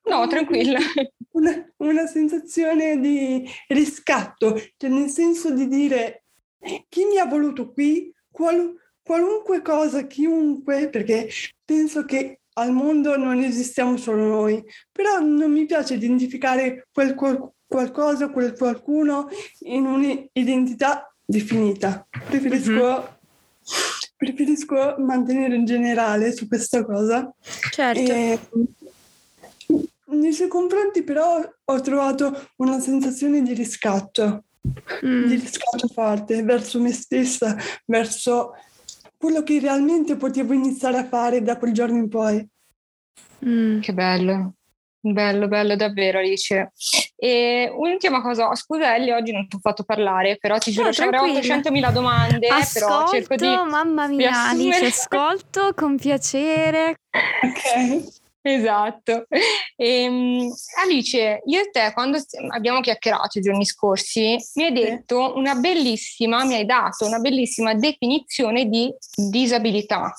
No, 0.05 0.27
tranquilla. 0.27 0.79
Una, 1.33 1.73
una 1.79 2.07
sensazione 2.07 2.99
di 2.99 3.49
riscatto, 3.69 4.59
cioè 4.77 4.91
nel 4.91 5.09
senso 5.11 5.51
di 5.53 5.69
dire 5.69 6.25
chi 6.89 7.05
mi 7.05 7.19
ha 7.19 7.25
voluto 7.27 7.73
qui, 7.73 8.13
qual- 8.31 8.75
qualunque 9.03 9.63
cosa, 9.63 10.07
chiunque, 10.07 10.89
perché 10.89 11.29
penso 11.65 12.05
che 12.05 12.41
al 12.55 12.73
mondo 12.73 13.17
non 13.17 13.39
esistiamo 13.43 13.97
solo 13.97 14.25
noi, 14.25 14.63
però 14.91 15.21
non 15.21 15.51
mi 15.53 15.65
piace 15.65 15.95
identificare 15.95 16.89
quel 16.93 17.15
qual- 17.15 17.53
qualcosa, 17.67 18.31
quel 18.31 18.57
qualcuno 18.57 19.29
in 19.61 19.87
un'identità 19.87 21.15
definita. 21.25 22.07
Preferisco, 22.27 23.19
preferisco 24.17 24.97
mantenere 24.99 25.55
in 25.55 25.65
generale 25.65 26.33
su 26.33 26.49
questa 26.49 26.85
cosa. 26.85 27.33
certo. 27.71 28.01
E, 28.01 28.39
nei 30.11 30.33
suoi 30.33 30.49
confronti 30.49 31.03
però 31.03 31.39
ho 31.65 31.81
trovato 31.81 32.49
una 32.57 32.81
sensazione 32.81 33.43
di 33.43 33.53
riscatto, 33.53 34.45
Mm, 35.05 35.27
di 35.27 35.35
riscatto 35.35 35.89
forte 35.89 36.43
verso 36.43 36.81
me 36.81 36.93
stessa, 36.93 37.57
verso 37.85 38.55
quello 39.17 39.43
che 39.43 39.59
realmente 39.61 40.17
potevo 40.17 40.53
iniziare 40.53 40.99
a 40.99 41.07
fare 41.07 41.43
da 41.43 41.57
quel 41.57 41.73
giorno 41.73 41.99
in 41.99 42.09
poi. 42.09 42.47
mm. 43.45 43.81
Che 43.81 43.93
bello, 43.93 44.55
bello, 45.01 45.49
bello 45.49 45.77
davvero 45.77 46.19
Alice. 46.19 46.73
E 47.17 47.73
un'ultima 47.75 48.23
cosa, 48.23 48.55
scusa 48.55 48.95
Ellie, 48.95 49.15
oggi 49.15 49.33
non 49.33 49.49
ti 49.49 49.57
ho 49.57 49.59
fatto 49.61 49.83
parlare, 49.83 50.37
però 50.39 50.59
ti 50.59 50.71
giuro, 50.71 50.85
No, 50.85 50.91
avrei 50.91 51.11
tranquilla. 51.11 51.57
800.000 51.57 51.91
domande, 51.91 52.49
però 52.73 52.87
Ascolto, 52.87 53.13
cerco 53.13 53.35
di... 53.35 53.47
mamma 53.69 54.07
mia, 54.07 54.31
riassumere. 54.31 54.77
Alice, 54.77 54.85
ascolto 54.87 55.73
con 55.75 55.97
piacere. 55.97 57.01
Ok? 57.11 58.18
Esatto. 58.49 59.27
Ehm, 59.77 60.51
Alice, 60.83 61.43
io 61.45 61.61
e 61.61 61.71
te 61.71 61.93
quando 61.93 62.19
abbiamo 62.49 62.81
chiacchierato 62.81 63.39
i 63.39 63.43
giorni 63.43 63.67
scorsi, 63.67 64.37
mi 64.55 64.65
hai 64.65 64.73
detto 64.73 65.35
una 65.37 65.55
bellissima, 65.55 66.45
mi 66.45 66.55
hai 66.55 66.65
dato 66.65 67.07
una 67.07 67.19
bellissima 67.19 67.75
definizione 67.75 68.69
di 68.69 68.93
disabilità. 69.15 70.15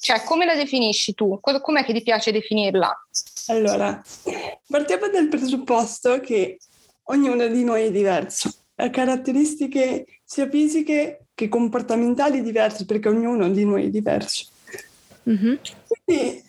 Cioè, 0.00 0.22
come 0.24 0.46
la 0.46 0.54
definisci 0.54 1.14
tu? 1.14 1.38
Co- 1.40 1.60
Com'è 1.60 1.84
che 1.84 1.92
ti 1.92 2.02
piace 2.02 2.32
definirla? 2.32 3.06
Allora, 3.48 4.02
partiamo 4.66 5.08
dal 5.08 5.28
presupposto 5.28 6.20
che 6.20 6.58
ognuno 7.04 7.46
di 7.46 7.64
noi 7.64 7.84
è 7.84 7.90
diverso, 7.90 8.50
ha 8.76 8.88
caratteristiche 8.88 10.06
sia 10.24 10.48
fisiche 10.48 11.26
che 11.34 11.48
comportamentali 11.48 12.42
diverse, 12.42 12.86
perché 12.86 13.08
ognuno 13.08 13.48
di 13.50 13.64
noi 13.64 13.84
è 13.84 13.88
diverso. 13.90 14.46
Mhm. 15.24 15.58
Quindi 15.86 16.42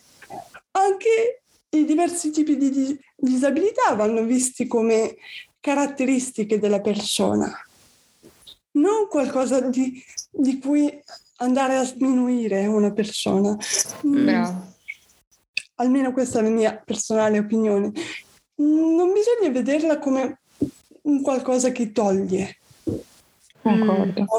anche 0.75 1.41
i 1.69 1.85
diversi 1.85 2.31
tipi 2.31 2.57
di 2.57 2.69
di- 2.69 2.99
disabilità 3.15 3.93
vanno 3.95 4.23
visti 4.23 4.67
come 4.67 5.15
caratteristiche 5.59 6.59
della 6.59 6.79
persona, 6.81 7.51
non 8.71 9.07
qualcosa 9.07 9.61
di, 9.61 10.01
di 10.29 10.59
cui 10.59 11.01
andare 11.37 11.75
a 11.77 11.83
sminuire 11.83 12.65
una 12.67 12.91
persona. 12.91 13.57
Mm, 14.05 14.25
Bravo. 14.25 14.73
almeno 15.75 16.11
questa 16.13 16.39
è 16.39 16.43
la 16.43 16.49
mia 16.49 16.75
personale 16.77 17.39
opinione. 17.39 17.91
Mm, 18.61 18.95
Non 18.95 19.11
bisogna 19.11 19.49
vederla 19.51 19.97
come 19.97 20.39
un 21.03 21.21
qualcosa 21.21 21.71
che 21.71 21.91
toglie 21.91 22.59
a 23.63 23.71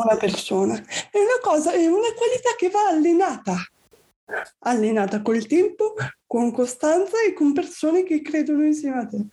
una 0.04 0.16
persona. 0.18 0.74
È 0.74 1.18
una 1.18 1.38
cosa, 1.42 1.72
è 1.72 1.86
una 1.86 2.12
qualità 2.16 2.54
che 2.56 2.70
va 2.70 2.88
allenata. 2.88 3.56
Allenata 4.60 5.22
col 5.22 5.46
tempo, 5.46 5.94
con 6.36 6.52
costanza 6.52 7.16
e 7.26 7.32
con 7.32 7.54
persone 7.54 8.02
che 8.02 8.20
credono 8.20 8.66
insieme 8.66 8.98
a 8.98 9.06
te. 9.06 9.24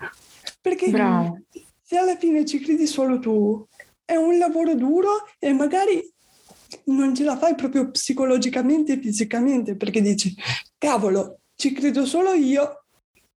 Perché 0.62 0.89
Bravo. 0.89 1.38
se 1.81 1.98
alla 1.98 2.15
fine 2.15 2.45
ci 2.45 2.62
credi 2.62 2.88
solo 2.88 3.19
tu, 3.19 3.67
è 4.05 4.15
un 4.15 4.38
lavoro 4.38 4.74
duro 4.74 5.25
e 5.38 5.51
magari 5.51 6.01
non 6.86 7.13
ce 7.13 7.25
la 7.25 7.38
fai 7.38 7.55
proprio 7.55 7.91
psicologicamente 7.91 8.93
e 8.93 9.01
fisicamente 9.01 9.75
perché 9.75 10.01
dici, 10.01 10.33
cavolo, 10.77 11.41
ci 11.55 11.74
credo 11.74 12.05
solo 12.05 12.31
io, 12.31 12.86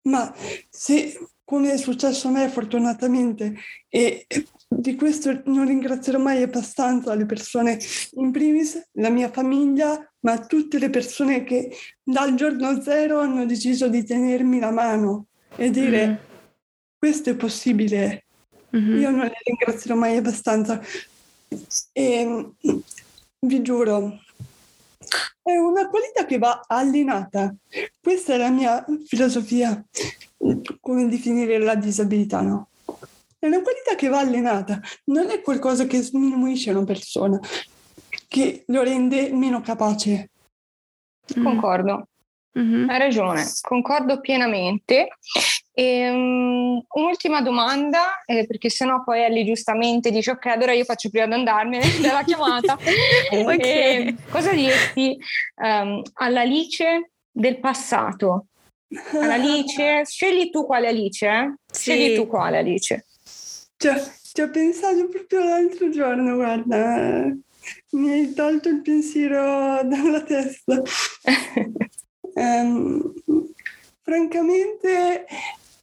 ma 0.02 0.30
se, 0.68 1.18
come 1.44 1.72
è 1.72 1.76
successo 1.76 2.28
a 2.28 2.30
me 2.30 2.48
fortunatamente, 2.48 3.54
e 3.88 4.26
di 4.66 4.94
questo 4.96 5.42
non 5.44 5.66
ringrazierò 5.66 6.18
mai 6.18 6.42
abbastanza 6.42 7.14
le 7.14 7.26
persone, 7.26 7.78
in 8.12 8.30
primis 8.32 8.90
la 8.92 9.10
mia 9.10 9.30
famiglia, 9.30 10.10
ma 10.20 10.38
tutte 10.46 10.78
le 10.78 10.90
persone 10.90 11.44
che 11.44 11.70
dal 12.02 12.34
giorno 12.34 12.80
zero 12.80 13.20
hanno 13.20 13.44
deciso 13.46 13.88
di 13.88 14.04
tenermi 14.04 14.58
la 14.58 14.70
mano 14.70 15.26
e 15.56 15.70
dire 15.70 16.06
Mm. 16.06 16.14
questo 16.98 17.30
è 17.30 17.34
possibile, 17.36 18.24
Mhm. 18.70 18.98
io 18.98 19.10
non 19.10 19.26
le 19.26 19.38
ringrazierò 19.44 19.94
mai 19.94 20.16
abbastanza. 20.16 20.80
E 21.92 22.50
vi 23.40 23.62
giuro, 23.62 24.18
è 25.42 25.56
una 25.56 25.88
qualità 25.88 26.24
che 26.24 26.38
va 26.38 26.62
allenata. 26.66 27.54
Questa 28.00 28.34
è 28.34 28.38
la 28.38 28.50
mia 28.50 28.84
filosofia, 29.06 29.84
come 30.80 31.08
definire 31.08 31.58
la 31.58 31.74
disabilità, 31.74 32.40
no? 32.40 32.68
È 33.38 33.46
una 33.46 33.62
qualità 33.62 33.94
che 33.94 34.08
va 34.08 34.20
allenata, 34.20 34.80
non 35.04 35.30
è 35.30 35.40
qualcosa 35.40 35.86
che 35.86 36.00
sminuisce 36.00 36.70
una 36.70 36.84
persona, 36.84 37.38
che 38.28 38.64
lo 38.68 38.82
rende 38.82 39.30
meno 39.32 39.60
capace. 39.60 40.30
Mm. 41.38 41.44
Concordo. 41.44 42.08
Mhm. 42.52 42.88
Hai 42.88 42.98
ragione, 42.98 43.44
concordo 43.62 44.20
pienamente. 44.20 45.08
Ehm, 45.72 46.84
un'ultima 46.88 47.42
domanda, 47.42 48.22
eh, 48.24 48.46
perché 48.46 48.70
sennò 48.70 49.02
poi 49.02 49.22
Ellie 49.22 49.44
giustamente 49.44 50.12
dice 50.12 50.30
ok, 50.30 50.46
allora 50.46 50.72
io 50.72 50.84
faccio 50.84 51.10
prima 51.10 51.26
di 51.26 51.32
andarmene 51.32 51.84
dalla 52.00 52.22
chiamata. 52.22 52.78
Ok. 53.34 53.58
Eh, 53.58 54.14
cosa 54.30 54.52
diresti 54.52 55.18
ehm, 55.56 56.02
all'Alice 56.14 57.10
del 57.30 57.58
passato? 57.58 58.46
All'Alice, 59.12 60.04
scegli 60.04 60.50
tu 60.50 60.64
quale 60.64 60.88
Alice, 60.88 61.26
eh? 61.26 61.54
Scegli 61.72 62.10
Sì. 62.10 62.14
tu 62.14 62.26
quale 62.26 62.58
Alice. 62.58 63.06
Cioè, 63.76 64.12
ci 64.32 64.40
ho 64.40 64.50
pensato 64.50 65.08
proprio 65.08 65.44
l'altro 65.44 65.88
giorno, 65.90 66.34
guarda, 66.34 67.32
mi 67.90 68.10
hai 68.10 68.32
tolto 68.34 68.68
il 68.68 68.82
pensiero 68.82 69.82
dalla 69.84 70.22
testa. 70.22 70.82
um, 72.34 73.12
francamente, 74.02 75.26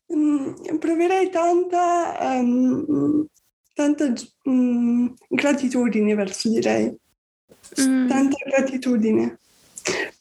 um, 0.08 0.78
proverei 0.80 1.30
tanta, 1.30 2.18
um, 2.40 3.26
tanta 3.74 4.14
gratitudine 5.30 6.16
verso 6.16 6.50
di 6.50 6.62
lei, 6.62 6.98
mm. 7.82 8.08
tanta 8.08 8.38
gratitudine, 8.46 9.40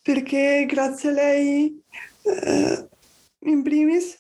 perché 0.03 0.67
grazie 0.69 1.09
a 1.11 1.13
lei, 1.13 1.80
uh, 2.31 3.49
in 3.51 3.63
primis, 3.63 4.19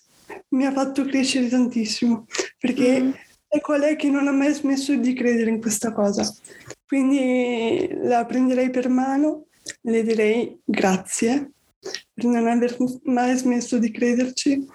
mi 0.50 0.66
ha 0.66 0.72
fatto 0.72 1.04
crescere 1.04 1.48
tantissimo, 1.48 2.26
perché 2.58 3.00
mm. 3.00 3.10
è 3.48 3.60
colei 3.60 3.96
che 3.96 4.08
non 4.08 4.28
ha 4.28 4.32
mai 4.32 4.52
smesso 4.52 4.94
di 4.96 5.12
credere 5.14 5.50
in 5.50 5.60
questa 5.60 5.92
cosa. 5.92 6.28
Quindi 6.86 7.88
la 8.02 8.24
prenderei 8.24 8.70
per 8.70 8.88
mano, 8.88 9.46
le 9.82 10.02
direi 10.02 10.60
grazie 10.64 11.52
per 11.80 12.24
non 12.24 12.46
aver 12.46 12.76
mai 13.04 13.36
smesso 13.36 13.78
di 13.78 13.90
crederci, 13.90 14.66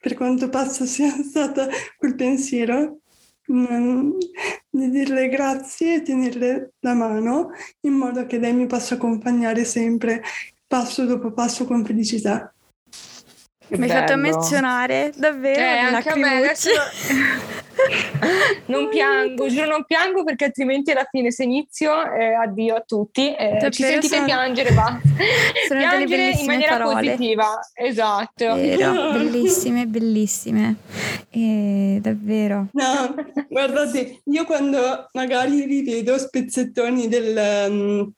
per 0.00 0.14
quanto 0.14 0.48
pazza 0.48 0.84
sia 0.84 1.10
stata 1.22 1.68
quel 1.96 2.14
pensiero, 2.14 2.98
di 3.44 4.90
dirle 4.90 5.28
grazie 5.28 5.96
e 5.96 6.02
tenerle 6.02 6.74
la 6.80 6.94
mano 6.94 7.50
in 7.80 7.92
modo 7.94 8.24
che 8.26 8.38
lei 8.38 8.54
mi 8.54 8.66
possa 8.66 8.94
accompagnare 8.94 9.64
sempre 9.64 10.22
passo 10.66 11.04
dopo 11.04 11.32
passo 11.32 11.64
con 11.64 11.84
felicità. 11.84 12.51
Che 13.72 13.78
Mi 13.78 13.84
hai 13.84 13.90
fatto 13.90 14.12
emozionare 14.12 15.12
davvero. 15.16 15.58
Eh, 15.58 15.78
anche 15.78 16.08
a 16.10 16.16
me 16.16 16.36
adesso... 16.36 16.68
non 18.66 18.90
piango, 18.90 19.48
giuro 19.48 19.66
non 19.66 19.84
piango 19.86 20.24
perché 20.24 20.44
altrimenti 20.44 20.90
alla 20.90 21.06
fine 21.10 21.30
se 21.30 21.44
inizio 21.44 21.90
eh, 22.12 22.34
addio 22.34 22.74
a 22.74 22.84
tutti. 22.86 23.34
Eh, 23.34 23.70
ci 23.70 23.82
sentite 23.82 24.16
sono... 24.16 24.26
piangere, 24.26 24.72
basta. 24.72 25.00
Sono 25.66 25.80
piangere 25.80 26.30
in 26.38 26.44
maniera 26.44 26.76
parole. 26.76 27.12
positiva. 27.12 27.60
Esatto. 27.72 28.54
Vero, 28.56 29.12
bellissime, 29.16 29.86
bellissime. 29.86 30.76
Eh, 31.30 31.98
davvero. 32.02 32.66
No, 32.72 33.14
guardate, 33.48 34.20
io 34.24 34.44
quando 34.44 35.08
magari 35.12 35.64
rivedo 35.64 36.18
spezzettoni 36.18 37.08
del... 37.08 37.68
Um, 37.70 38.12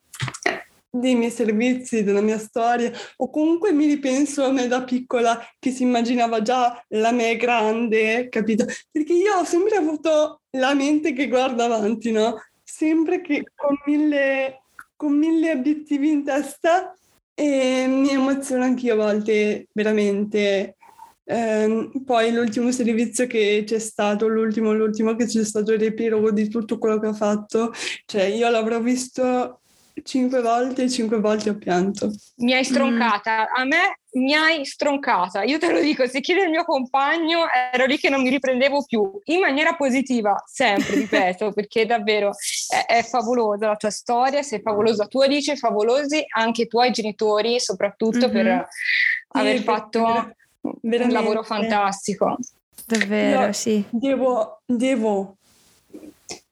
dei 0.99 1.15
miei 1.15 1.31
servizi, 1.31 2.03
della 2.03 2.21
mia 2.21 2.37
storia, 2.37 2.91
o 3.17 3.29
comunque 3.29 3.71
mi 3.71 3.85
ripenso 3.85 4.43
a 4.43 4.51
me 4.51 4.67
da 4.67 4.83
piccola 4.83 5.39
che 5.59 5.71
si 5.71 5.83
immaginava 5.83 6.41
già 6.41 6.83
la 6.89 7.11
me 7.11 7.35
grande, 7.35 8.29
capito? 8.29 8.65
Perché 8.91 9.13
io 9.13 9.35
ho 9.35 9.43
sempre 9.43 9.75
avuto 9.75 10.41
la 10.51 10.73
mente 10.73 11.13
che 11.13 11.27
guarda 11.27 11.65
avanti, 11.65 12.11
no? 12.11 12.41
Sempre 12.63 13.21
che 13.21 13.43
con 13.53 13.77
mille, 13.85 14.63
con 14.95 15.13
mille 15.13 15.51
obiettivi 15.51 16.09
in 16.09 16.23
testa 16.23 16.95
e 17.33 17.85
mi 17.87 18.09
emoziona 18.09 18.65
anche 18.65 18.85
io 18.85 18.93
a 18.93 18.97
volte 18.97 19.67
veramente. 19.73 20.77
Eh, 21.27 21.89
poi 22.05 22.31
l'ultimo 22.31 22.71
servizio 22.71 23.25
che 23.25 23.63
c'è 23.65 23.79
stato, 23.79 24.27
l'ultimo, 24.27 24.73
l'ultimo 24.73 25.15
che 25.15 25.25
c'è 25.25 25.43
stato 25.43 25.73
il 25.73 25.79
riepilogo 25.79 26.31
di 26.31 26.47
tutto 26.47 26.77
quello 26.77 26.99
che 26.99 27.07
ho 27.07 27.13
fatto, 27.13 27.73
cioè 28.05 28.23
io 28.23 28.47
l'avrò 28.49 28.79
visto 28.79 29.61
cinque 30.03 30.41
volte 30.41 30.83
e 30.83 30.89
cinque 30.89 31.19
volte 31.19 31.49
ho 31.49 31.57
pianto. 31.57 32.11
Mi 32.37 32.53
hai 32.53 32.63
stroncata, 32.63 33.43
mm. 33.43 33.61
a 33.61 33.63
me 33.65 33.99
mi 34.13 34.33
hai 34.33 34.65
stroncata. 34.65 35.43
Io 35.43 35.57
te 35.57 35.71
lo 35.71 35.79
dico, 35.79 36.07
se 36.07 36.21
chiede 36.21 36.43
il 36.43 36.49
mio 36.49 36.63
compagno, 36.63 37.45
ero 37.71 37.85
lì 37.85 37.97
che 37.97 38.09
non 38.09 38.21
mi 38.21 38.29
riprendevo 38.29 38.83
più, 38.83 39.19
in 39.25 39.39
maniera 39.39 39.75
positiva, 39.75 40.35
sempre, 40.45 40.95
ripeto, 40.95 41.51
perché 41.55 41.85
davvero 41.85 42.31
è, 42.69 42.93
è, 42.93 43.03
favolosa 43.03 43.67
la 43.67 43.75
tua 43.75 43.89
storia, 43.89 44.41
sei 44.41 44.61
favolosa 44.61 45.07
tu 45.07 45.21
Alice, 45.21 45.55
favolosi 45.55 46.23
anche 46.35 46.63
i 46.63 46.67
tuoi 46.67 46.91
genitori, 46.91 47.59
soprattutto 47.59 48.27
mm-hmm. 48.27 48.31
per 48.31 48.67
sì, 48.69 49.39
aver 49.39 49.61
fatto 49.61 50.35
veramente. 50.81 51.03
un 51.03 51.11
lavoro 51.11 51.43
fantastico. 51.43 52.37
Davvero, 52.85 53.45
Io 53.45 53.53
sì. 53.53 53.83
Devo, 53.89 54.61
devo, 54.65 55.37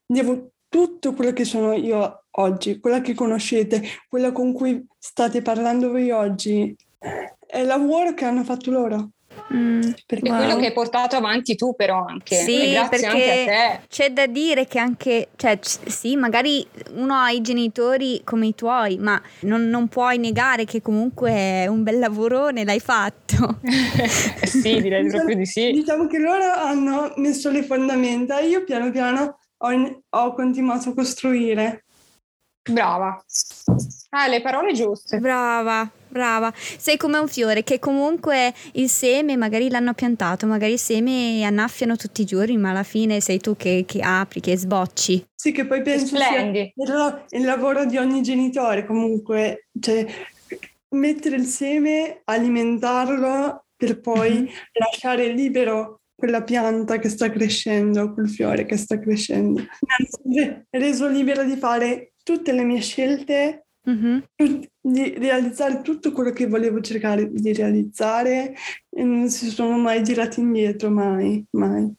devo 0.04 0.48
tutto 0.68 1.14
quello 1.14 1.32
che 1.32 1.44
sono 1.44 1.72
io 1.74 2.23
oggi, 2.36 2.80
quella 2.80 3.00
che 3.00 3.14
conoscete, 3.14 3.82
quella 4.08 4.32
con 4.32 4.52
cui 4.52 4.84
state 4.98 5.42
parlando 5.42 5.90
voi 5.90 6.10
oggi, 6.10 6.74
è 6.98 7.58
il 7.58 7.66
lavoro 7.66 8.14
che 8.14 8.24
hanno 8.24 8.44
fatto 8.44 8.70
loro. 8.70 9.08
Mm, 9.52 9.82
perché 10.06 10.30
wow. 10.30 10.38
quello 10.38 10.56
che 10.56 10.66
hai 10.66 10.72
portato 10.72 11.16
avanti 11.16 11.56
tu 11.56 11.74
però 11.74 12.04
anche 12.06 12.36
sì, 12.36 12.70
grazie 12.70 13.06
anche 13.06 13.30
a 13.30 13.44
te 13.44 13.80
c'è 13.88 14.10
da 14.10 14.26
dire 14.26 14.66
che 14.66 14.78
anche 14.78 15.28
cioè 15.36 15.58
c- 15.58 15.90
sì 15.90 16.16
magari 16.16 16.64
uno 16.92 17.14
ha 17.14 17.30
i 17.30 17.40
genitori 17.40 18.22
come 18.24 18.46
i 18.46 18.54
tuoi 18.54 18.96
ma 18.96 19.20
non, 19.40 19.68
non 19.68 19.88
puoi 19.88 20.18
negare 20.18 20.64
che 20.64 20.80
comunque 20.80 21.66
un 21.66 21.82
bel 21.82 21.98
lavorone 21.98 22.64
l'hai 22.64 22.80
fatto 22.80 23.58
sì 24.46 24.80
direi 24.80 25.02
diciamo, 25.02 25.24
proprio 25.24 25.36
di 25.36 25.46
sì 25.46 25.72
diciamo 25.72 26.06
che 26.06 26.18
loro 26.18 26.44
hanno 26.44 27.12
messo 27.16 27.50
le 27.50 27.64
fondamenta 27.64 28.38
io 28.38 28.62
piano 28.62 28.90
piano 28.92 29.38
ho, 29.64 30.02
ho 30.10 30.34
continuato 30.34 30.90
a 30.90 30.94
costruire. 30.94 31.84
Brava. 32.70 33.22
Ah, 34.10 34.26
le 34.26 34.40
parole 34.40 34.72
giuste. 34.72 35.18
Brava, 35.18 35.90
brava. 36.08 36.52
Sei 36.54 36.96
come 36.96 37.18
un 37.18 37.28
fiore 37.28 37.62
che 37.62 37.78
comunque 37.78 38.54
il 38.72 38.88
seme 38.88 39.36
magari 39.36 39.68
l'hanno 39.68 39.92
piantato, 39.92 40.46
magari 40.46 40.72
il 40.72 40.78
seme 40.78 41.42
annaffiano 41.44 41.96
tutti 41.96 42.22
i 42.22 42.24
giorni, 42.24 42.56
ma 42.56 42.70
alla 42.70 42.82
fine 42.82 43.20
sei 43.20 43.38
tu 43.38 43.54
che, 43.54 43.84
che 43.86 44.00
apri, 44.00 44.40
che 44.40 44.56
sbocci. 44.56 45.26
Sì, 45.34 45.52
che 45.52 45.66
poi 45.66 45.82
penso 45.82 46.16
Splendi. 46.16 46.72
sia 46.74 47.24
il, 47.30 47.44
lavoro 47.44 47.84
di 47.84 47.98
ogni 47.98 48.22
genitore 48.22 48.86
comunque, 48.86 49.68
cioè 49.78 50.06
mettere 50.90 51.36
il 51.36 51.44
seme, 51.44 52.22
alimentarlo 52.24 53.66
per 53.76 54.00
poi 54.00 54.30
mm-hmm. 54.30 54.54
lasciare 54.72 55.26
libero 55.28 56.00
quella 56.14 56.42
pianta 56.42 56.98
che 56.98 57.10
sta 57.10 57.28
crescendo, 57.28 58.14
quel 58.14 58.30
fiore 58.30 58.64
che 58.64 58.78
sta 58.78 58.98
crescendo. 58.98 59.62
Reso 60.70 61.08
libera 61.08 61.42
di 61.42 61.56
fare 61.56 62.13
tutte 62.24 62.52
le 62.52 62.64
mie 62.64 62.80
scelte, 62.80 63.66
mm-hmm. 63.88 64.18
di 64.80 65.14
realizzare 65.16 65.82
tutto 65.82 66.10
quello 66.10 66.30
che 66.30 66.48
volevo 66.48 66.80
cercare 66.80 67.30
di 67.30 67.52
realizzare 67.52 68.54
e 68.90 69.04
non 69.04 69.28
si 69.28 69.48
sono 69.50 69.78
mai 69.78 70.02
girati 70.02 70.40
indietro, 70.40 70.90
mai, 70.90 71.44
mai. 71.50 71.94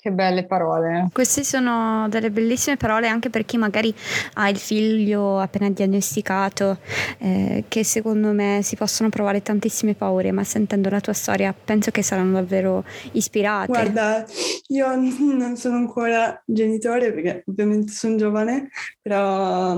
Che 0.00 0.12
belle 0.12 0.44
parole. 0.44 1.08
Queste 1.12 1.42
sono 1.42 2.06
delle 2.08 2.30
bellissime 2.30 2.76
parole 2.76 3.08
anche 3.08 3.30
per 3.30 3.44
chi 3.44 3.56
magari 3.56 3.92
ha 4.34 4.48
il 4.48 4.56
figlio 4.56 5.40
appena 5.40 5.68
diagnosticato, 5.70 6.78
eh, 7.18 7.64
che 7.66 7.82
secondo 7.82 8.30
me 8.30 8.60
si 8.62 8.76
possono 8.76 9.08
provare 9.08 9.42
tantissime 9.42 9.94
paure, 9.96 10.30
ma 10.30 10.44
sentendo 10.44 10.88
la 10.88 11.00
tua 11.00 11.14
storia 11.14 11.52
penso 11.52 11.90
che 11.90 12.04
saranno 12.04 12.34
davvero 12.34 12.84
ispirate. 13.10 13.66
Guarda, 13.66 14.24
io 14.68 14.94
non 14.94 15.56
sono 15.56 15.74
ancora 15.78 16.40
genitore 16.46 17.12
perché 17.12 17.42
ovviamente 17.48 17.90
sono 17.90 18.14
giovane, 18.14 18.68
però 19.02 19.76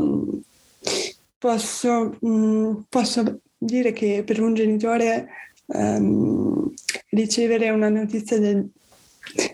posso, 1.39 2.19
mm, 2.27 2.75
posso 2.91 3.41
dire 3.57 3.93
che 3.93 4.23
per 4.27 4.43
un 4.43 4.53
genitore 4.53 5.29
um, 5.69 6.71
ricevere 7.09 7.71
una 7.71 7.89
notizia 7.89 8.39
del 8.39 8.71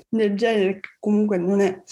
del 0.08 0.36
genere 0.36 0.80
comunque 0.98 1.38
non 1.38 1.60
è 1.60 1.82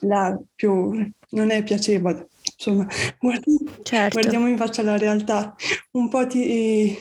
la 0.00 0.38
più 0.54 1.12
non 1.30 1.50
è 1.50 1.62
piacevole 1.62 2.28
insomma 2.56 2.86
guardi, 3.18 3.58
certo. 3.82 4.18
guardiamo 4.18 4.48
in 4.48 4.56
faccia 4.56 4.82
la 4.82 4.96
realtà 4.96 5.54
un 5.92 6.08
po' 6.08 6.26
ti, 6.26 6.96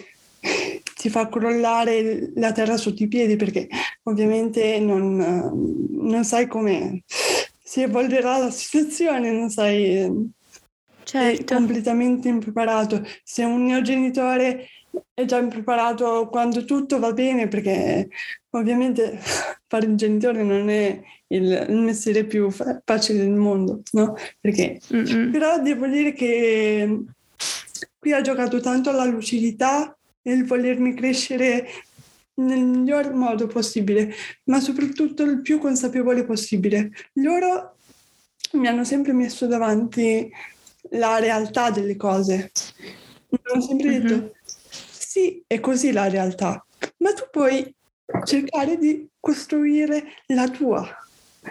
ti 0.96 1.10
fa 1.10 1.30
crollare 1.30 2.32
la 2.36 2.52
terra 2.52 2.78
sotto 2.78 3.04
i 3.04 3.08
piedi 3.08 3.36
perché 3.36 3.68
ovviamente 4.04 4.80
non, 4.80 5.52
non 5.92 6.24
sai 6.24 6.48
come 6.48 7.04
si 7.64 7.82
evolverà 7.82 8.38
la 8.38 8.52
situazione 8.52 9.32
non 9.32 9.50
sai 9.50 10.32
certo. 11.04 11.54
è 11.54 11.56
completamente 11.56 12.28
impreparato 12.28 13.06
se 13.24 13.44
un 13.44 13.64
mio 13.64 13.82
genitore 13.82 14.68
è 15.14 15.26
già 15.26 15.40
impreparato 15.40 16.28
quando 16.30 16.66
tutto 16.66 17.00
va 17.00 17.14
bene 17.14 17.48
perché 17.48 18.10
ovviamente 18.60 19.20
fare 19.68 19.86
il 19.86 19.96
genitore 19.96 20.44
non 20.44 20.70
è 20.70 21.02
il, 21.28 21.66
mestiere 21.70 22.26
più 22.26 22.50
fa- 22.52 22.82
facile 22.84 23.20
del 23.20 23.34
mondo, 23.34 23.82
no? 23.92 24.16
Perché, 24.40 24.80
però 25.32 25.60
devo 25.62 25.88
dire 25.88 26.14
che 26.14 27.04
qui 27.98 28.12
ha 28.14 28.22
giocato 28.22 28.60
tanto 28.60 28.92
la 28.92 29.06
lucidità 29.06 29.98
e 30.22 30.32
il 30.32 30.46
volermi 30.46 30.94
crescere 30.94 31.68
nel 32.36 32.64
miglior 32.64 33.14
modo 33.14 33.48
possibile, 33.48 34.14
ma 34.46 34.60
soprattutto 34.60 35.24
il 35.24 35.42
più 35.42 35.60
consapevole 35.60 36.24
possibile. 36.24 36.92
Loro 37.14 37.76
mi 38.54 38.68
hanno 38.68 38.84
sempre 38.84 39.14
messo 39.14 39.48
davanti 39.48 40.32
la 40.92 41.20
realtà 41.20 41.72
delle 41.72 41.96
cose. 41.96 42.52
Mi 43.30 43.40
hanno 43.44 43.62
sempre 43.62 43.90
mm-hmm. 43.90 44.08
detto, 44.08 44.36
sì, 44.70 45.44
è 45.48 45.60
così 45.60 45.92
la 45.92 46.08
realtà, 46.08 46.66
ma 46.98 47.14
tu 47.14 47.24
puoi 47.32 47.74
cercare 48.24 48.78
di 48.78 49.08
costruire 49.20 50.04
la 50.28 50.50
tua, 50.50 50.86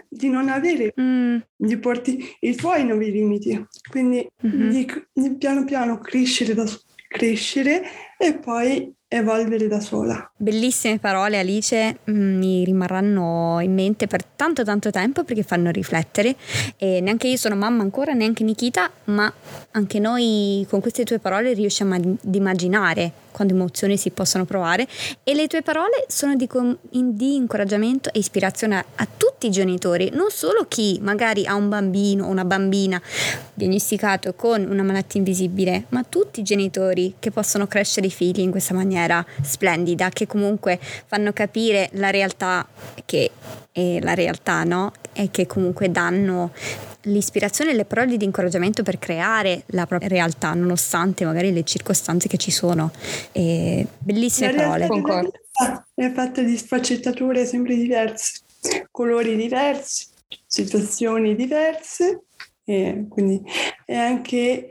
di 0.08 0.28
non 0.28 0.48
avere, 0.48 0.94
Mm, 1.00 1.38
di 1.56 1.76
porti 1.78 2.36
i 2.40 2.54
tuoi 2.54 2.84
nuovi 2.84 3.10
limiti. 3.10 3.66
Quindi 3.90 4.26
Mhm. 4.42 4.68
di, 4.70 4.86
di 5.12 5.34
piano 5.36 5.64
piano 5.64 5.98
crescere, 5.98 6.54
da, 6.54 6.64
crescere 7.08 7.82
e 8.18 8.34
poi 8.34 8.90
evolvere 9.06 9.68
da 9.68 9.80
sola. 9.80 10.32
Bellissime 10.34 10.98
parole 10.98 11.38
Alice, 11.38 11.98
mm, 12.10 12.38
mi 12.38 12.64
rimarranno 12.64 13.58
in 13.60 13.74
mente 13.74 14.06
per 14.06 14.24
tanto 14.24 14.64
tanto 14.64 14.90
tempo 14.90 15.22
perché 15.22 15.42
fanno 15.42 15.70
riflettere 15.70 16.34
e 16.78 17.00
neanche 17.02 17.28
io 17.28 17.36
sono 17.36 17.54
mamma 17.54 17.82
ancora, 17.82 18.14
neanche 18.14 18.42
Nikita, 18.42 18.90
ma 19.04 19.30
anche 19.72 19.98
noi 19.98 20.66
con 20.70 20.80
queste 20.80 21.04
tue 21.04 21.18
parole 21.18 21.52
riusciamo 21.52 21.94
ad 21.94 22.16
immaginare 22.32 23.12
quando 23.32 23.54
emozioni 23.54 23.96
si 23.96 24.10
possono 24.10 24.44
provare 24.44 24.86
e 25.24 25.34
le 25.34 25.48
tue 25.48 25.62
parole 25.62 26.04
sono 26.06 26.36
di, 26.36 26.46
com- 26.46 26.76
di 26.90 27.34
incoraggiamento 27.34 28.12
e 28.12 28.18
ispirazione 28.20 28.76
a, 28.76 28.84
a 28.96 29.08
tutti 29.16 29.46
i 29.46 29.50
genitori, 29.50 30.10
non 30.12 30.30
solo 30.30 30.66
chi 30.68 30.98
magari 31.02 31.46
ha 31.46 31.54
un 31.54 31.68
bambino 31.68 32.26
o 32.26 32.28
una 32.28 32.44
bambina 32.44 33.00
diagnosticato 33.54 34.34
con 34.34 34.64
una 34.68 34.82
malattia 34.82 35.18
invisibile, 35.18 35.86
ma 35.88 36.04
tutti 36.08 36.40
i 36.40 36.42
genitori 36.44 37.14
che 37.18 37.30
possono 37.30 37.66
crescere 37.66 38.06
i 38.06 38.10
figli 38.10 38.40
in 38.40 38.50
questa 38.50 38.74
maniera 38.74 39.24
splendida, 39.42 40.10
che 40.10 40.26
comunque 40.26 40.78
fanno 41.06 41.32
capire 41.32 41.88
la 41.94 42.10
realtà 42.10 42.66
che 43.04 43.30
è 43.72 43.98
la 44.00 44.14
realtà, 44.14 44.64
no? 44.64 44.92
E 45.12 45.30
che 45.30 45.46
comunque 45.46 45.90
danno 45.90 46.52
l'ispirazione 47.02 47.70
e 47.70 47.74
le 47.74 47.84
parole 47.84 48.16
di 48.16 48.24
incoraggiamento 48.24 48.82
per 48.82 48.98
creare 48.98 49.64
la 49.68 49.86
propria 49.86 50.08
realtà, 50.08 50.52
nonostante 50.54 51.24
magari 51.24 51.52
le 51.52 51.64
circostanze 51.64 52.28
che 52.28 52.36
ci 52.36 52.50
sono. 52.50 52.90
E 53.32 53.86
bellissime 53.98 54.52
La 54.52 54.56
realtà 54.56 54.86
parole. 54.86 54.88
Concordo. 54.88 55.32
è 55.94 56.10
fatta 56.12 56.42
di 56.42 56.56
sfaccettature 56.56 57.44
sempre 57.46 57.76
diverse, 57.76 58.40
colori 58.90 59.36
diversi, 59.36 60.06
situazioni 60.46 61.34
diverse 61.34 62.22
e 62.64 63.06
quindi 63.08 63.42
è 63.84 63.96
anche 63.96 64.68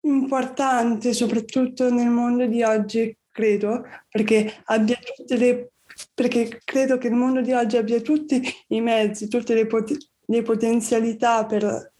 importante, 0.00 1.12
soprattutto 1.12 1.90
nel 1.90 2.08
mondo 2.08 2.46
di 2.46 2.62
oggi, 2.62 3.16
credo, 3.30 3.84
perché 4.08 4.62
abbia 4.64 4.98
tutte 5.16 5.36
le 5.36 5.68
perché 6.12 6.60
credo 6.64 6.98
che 6.98 7.06
il 7.06 7.14
mondo 7.14 7.40
di 7.40 7.52
oggi 7.52 7.76
abbia 7.76 8.00
tutti 8.00 8.42
i 8.68 8.80
mezzi, 8.80 9.28
tutte 9.28 9.54
le, 9.54 9.66
pot- 9.66 9.96
le 10.26 10.42
potenzialità 10.42 11.44
per 11.46 11.92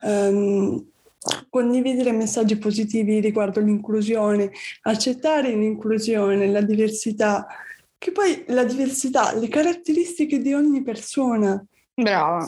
ehm, 0.00 0.84
condividere 1.48 2.12
messaggi 2.12 2.56
positivi 2.56 3.20
riguardo 3.20 3.60
l'inclusione, 3.60 4.50
accettare 4.82 5.50
l'inclusione, 5.50 6.46
la 6.48 6.62
diversità, 6.62 7.46
che 7.98 8.12
poi 8.12 8.44
la 8.48 8.64
diversità, 8.64 9.34
le 9.34 9.48
caratteristiche 9.48 10.40
di 10.40 10.52
ogni 10.52 10.82
persona, 10.82 11.64
Brava. 11.98 12.46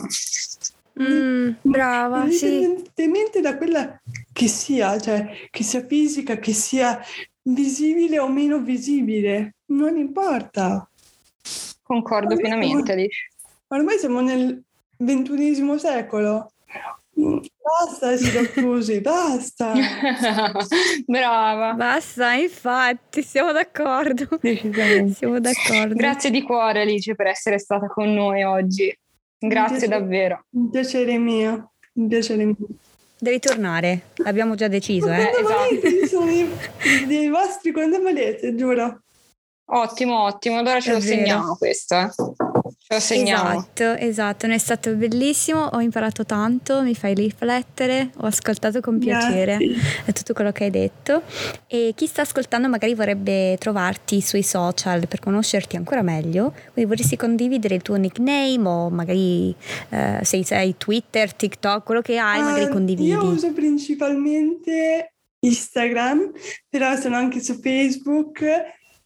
Mm, 1.01 1.53
brava, 1.62 2.29
sì. 2.29 2.47
indipendentemente 2.47 3.41
da 3.41 3.57
quella 3.57 4.01
che 4.33 4.47
sia, 4.49 4.99
cioè 4.99 5.49
che 5.49 5.62
sia 5.62 5.87
fisica, 5.87 6.37
che 6.37 6.53
sia 6.53 7.01
visibile 7.43 8.19
o 8.19 8.29
meno 8.29 8.61
visibile, 8.61 9.55
non 9.67 9.97
importa. 9.97 10.87
Concordo 11.83 12.35
Vabbè, 12.35 12.41
pienamente, 12.41 12.93
Alice. 12.93 13.31
Ormai 13.69 13.99
siamo 13.99 14.21
nel 14.21 14.62
ventunesimo 14.98 15.78
secolo. 15.78 16.52
Basta 17.14 18.12
essere 18.12 18.50
chiusi, 18.52 19.00
basta. 19.02 19.72
Brava. 21.04 21.72
Basta, 21.72 22.34
infatti, 22.34 23.22
siamo 23.22 23.50
d'accordo. 23.52 24.38
Decisamente. 24.40 25.14
Siamo 25.14 25.40
d'accordo. 25.40 25.94
Grazie 25.94 26.30
di 26.30 26.42
cuore 26.42 26.82
Alice 26.82 27.14
per 27.16 27.26
essere 27.26 27.58
stata 27.58 27.88
con 27.88 28.12
noi 28.14 28.44
oggi. 28.44 28.96
Grazie 29.37 29.78
piacere. 29.78 30.00
davvero. 30.00 30.44
Un 30.50 30.70
piacere 30.70 31.18
mio, 31.18 31.72
un 31.94 32.08
piacere 32.08 32.44
mio. 32.44 32.56
Devi 33.20 33.40
tornare, 33.40 34.11
l'abbiamo 34.18 34.54
già 34.54 34.68
deciso, 34.68 35.08
Ma 35.08 35.18
eh. 35.18 35.30
esatto. 35.30 36.06
sono 36.06 36.30
i, 36.30 36.48
dei 37.08 37.28
vostri 37.28 37.72
quando 37.72 38.00
volete, 38.00 38.54
giuro. 38.54 39.02
Ottimo, 39.70 40.22
ottimo. 40.22 40.58
Allora 40.58 40.80
ce 40.80 40.90
È 40.90 40.92
lo 40.94 41.00
vero. 41.00 41.14
segniamo 41.16 41.56
questo, 41.56 41.96
eh. 41.96 42.08
Lo 42.90 43.01
segniamo. 43.01 43.51
Esatto, 43.51 43.83
esatto, 43.96 44.46
è 44.46 44.57
stato 44.57 44.94
bellissimo, 44.94 45.61
ho 45.61 45.81
imparato 45.81 46.24
tanto, 46.24 46.81
mi 46.81 46.94
fai 46.94 47.12
riflettere, 47.12 48.12
ho 48.16 48.27
ascoltato 48.27 48.81
con 48.81 48.98
piacere 48.98 49.59
Grazie. 49.59 50.12
tutto 50.14 50.33
quello 50.33 50.53
che 50.53 50.64
hai 50.64 50.70
detto 50.70 51.22
e 51.66 51.92
chi 51.94 52.07
sta 52.07 52.22
ascoltando 52.22 52.66
magari 52.66 52.94
vorrebbe 52.94 53.57
trovarti 53.59 54.22
sui 54.22 54.42
social 54.42 55.07
per 55.07 55.20
conoscerti 55.20 55.77
ancora 55.77 56.01
meglio, 56.01 56.53
quindi 56.72 56.90
vorresti 56.90 57.16
condividere 57.16 57.74
il 57.74 57.83
tuo 57.83 57.96
nickname 57.96 58.66
o 58.66 58.88
magari 58.88 59.55
eh, 59.90 60.20
se 60.22 60.42
sei 60.42 60.77
Twitter, 60.79 61.35
TikTok, 61.35 61.85
quello 61.85 62.01
che 62.01 62.16
hai, 62.16 62.40
magari 62.40 62.64
Ah, 62.64 62.68
condividi. 62.68 63.09
Io 63.09 63.22
uso 63.22 63.53
principalmente 63.53 65.12
Instagram, 65.40 66.33
però 66.70 66.96
sono 66.96 67.16
anche 67.16 67.40
su 67.40 67.53
Facebook 67.61 68.42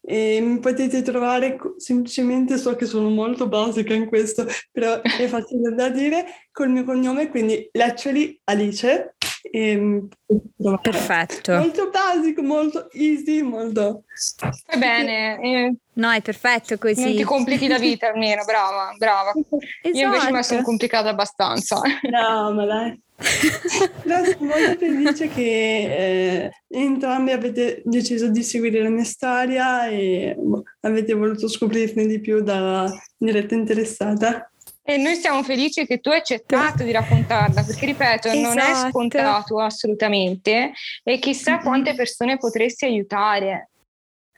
e 0.04 0.40
mi 0.40 0.58
potete 0.58 1.00
trovare 1.02 1.56
semplicemente, 1.76 2.58
so 2.58 2.74
che 2.74 2.86
sono 2.86 3.08
molto 3.08 3.48
basica 3.48 3.94
in 3.94 4.06
questo, 4.06 4.46
però 4.70 5.00
è 5.00 5.26
facile 5.28 5.74
da 5.74 5.88
dire, 5.88 6.24
col 6.50 6.70
mio 6.70 6.84
cognome, 6.84 7.28
quindi 7.30 7.68
Leccioli 7.72 8.40
Alice. 8.44 9.14
E 9.54 9.76
mi 9.76 10.08
trovare. 10.56 10.80
Perfetto. 10.80 11.52
Molto 11.52 11.90
basico, 11.90 12.42
molto 12.42 12.90
easy, 12.92 13.42
molto... 13.42 14.04
Va 14.40 14.76
bene, 14.78 15.38
eh, 15.42 15.74
No, 15.94 16.10
è 16.10 16.22
perfetto 16.22 16.78
così. 16.78 17.04
non 17.04 17.14
ti 17.14 17.22
complichi 17.22 17.68
la 17.68 17.78
vita 17.78 18.08
almeno, 18.08 18.44
brava, 18.44 18.94
brava. 18.96 19.32
Io 19.92 20.04
invece 20.04 20.06
me 20.06 20.10
la 20.16 20.20
sono 20.20 20.38
Esatto. 20.40 20.62
complicata 20.62 21.10
abbastanza. 21.10 21.80
No, 22.10 22.52
ma 22.54 22.64
dai. 22.64 22.98
Però 24.02 24.24
sono 24.24 24.36
molto 24.46 24.76
felice 24.78 25.28
che 25.28 26.44
eh, 26.46 26.50
entrambi 26.68 27.32
avete 27.32 27.82
deciso 27.84 28.28
di 28.28 28.42
seguire 28.42 28.82
la 28.82 28.88
mia 28.88 29.04
storia 29.04 29.86
e 29.86 30.34
boh, 30.38 30.62
avete 30.80 31.12
voluto 31.12 31.46
scoprirne 31.46 32.06
di 32.06 32.20
più 32.20 32.40
dalla 32.42 32.90
diretta 33.18 33.54
interessata. 33.54 34.50
E 34.84 34.96
noi 34.96 35.14
siamo 35.14 35.44
felici 35.44 35.86
che 35.86 36.00
tu 36.00 36.08
hai 36.10 36.18
accettato 36.18 36.82
di 36.82 36.90
raccontarla, 36.90 37.62
perché 37.62 37.86
ripeto, 37.86 38.34
non 38.34 38.58
è 38.58 38.70
Esatto. 38.70 38.88
scontato 38.90 39.60
assolutamente 39.60 40.72
e 41.04 41.18
chissà 41.20 41.56
Mhm. 41.58 41.62
quante 41.62 41.94
persone 41.94 42.36
potresti 42.36 42.84
aiutare. 42.86 43.70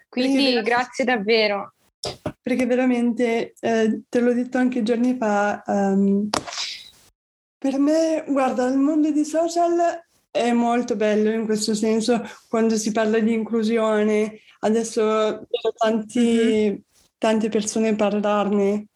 Quindi 0.09 0.53
Perché- 0.53 0.63
grazie 0.63 1.05
davvero. 1.05 1.73
Perché 2.43 2.67
veramente, 2.67 3.55
eh, 3.59 4.03
te 4.07 4.21
l'ho 4.21 4.35
detto 4.35 4.59
anche 4.59 4.83
giorni 4.83 5.17
fa, 5.17 5.63
ehm, 5.67 6.29
per 7.57 7.79
me, 7.79 8.23
guarda, 8.29 8.67
il 8.67 8.77
mondo 8.77 9.11
dei 9.11 9.25
social 9.25 10.03
è 10.31 10.53
molto 10.53 10.95
bello 10.95 11.31
in 11.31 11.47
questo 11.47 11.75
senso, 11.75 12.23
quando 12.51 12.77
si 12.77 12.93
parla 12.93 13.19
di 13.19 13.33
inclusione. 13.33 14.41
Adesso 14.61 15.03
vedo 15.03 15.73
tanti, 15.75 16.83
tante 17.17 17.49
persone 17.49 17.95
parlarne 17.97 18.87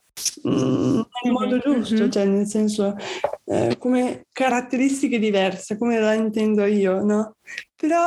mm, 0.46 1.00
nel 1.22 1.33
modo 1.33 1.59
giusto, 1.59 2.04
mhm. 2.04 2.11
cioè 2.11 2.24
nel 2.24 2.46
senso 2.46 2.96
eh, 3.44 3.76
come 3.78 4.26
caratteristiche 4.33 5.18
diverse, 5.18 5.76
come 5.78 5.98
la 5.98 6.14
intendo 6.14 6.64
io, 6.64 7.02
no? 7.02 7.37
Però 7.74 7.98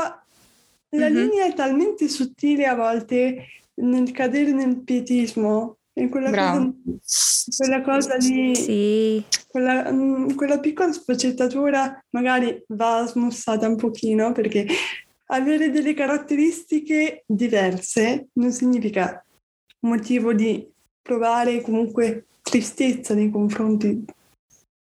la 0.94 1.08
Mhm. 1.08 1.14
linea 1.14 1.46
è 1.46 1.54
talmente 1.54 2.08
sottile 2.08 2.66
a 2.66 2.76
volte 2.76 3.46
nel 3.76 4.12
cadere 4.12 4.52
nel 4.52 4.82
pietismo, 4.82 5.78
in 5.94 6.10
quella, 6.10 6.30
cosa, 6.32 6.74
quella 7.58 7.82
cosa 7.82 8.16
lì, 8.18 8.56
Sì, 8.56 9.24
quella, 9.48 9.92
mm, 9.92 10.36
quella 10.36 10.60
piccola 10.60 10.92
sfaccettatura 10.92 12.02
magari 12.12 12.64
va 12.70 13.06
smussata 13.06 13.68
un 13.68 13.76
pochino 13.76 14.32
perché 14.32 14.66
avere 15.28 15.70
delle 15.70 15.94
caratteristiche 15.94 17.24
diverse 17.26 18.28
non 18.34 18.52
significa 18.52 19.24
motivo 19.82 20.34
di 20.34 20.70
provare 21.02 21.62
comunque 21.62 22.26
tristezza 22.52 23.14
nei 23.14 23.30
confronti 23.32 24.04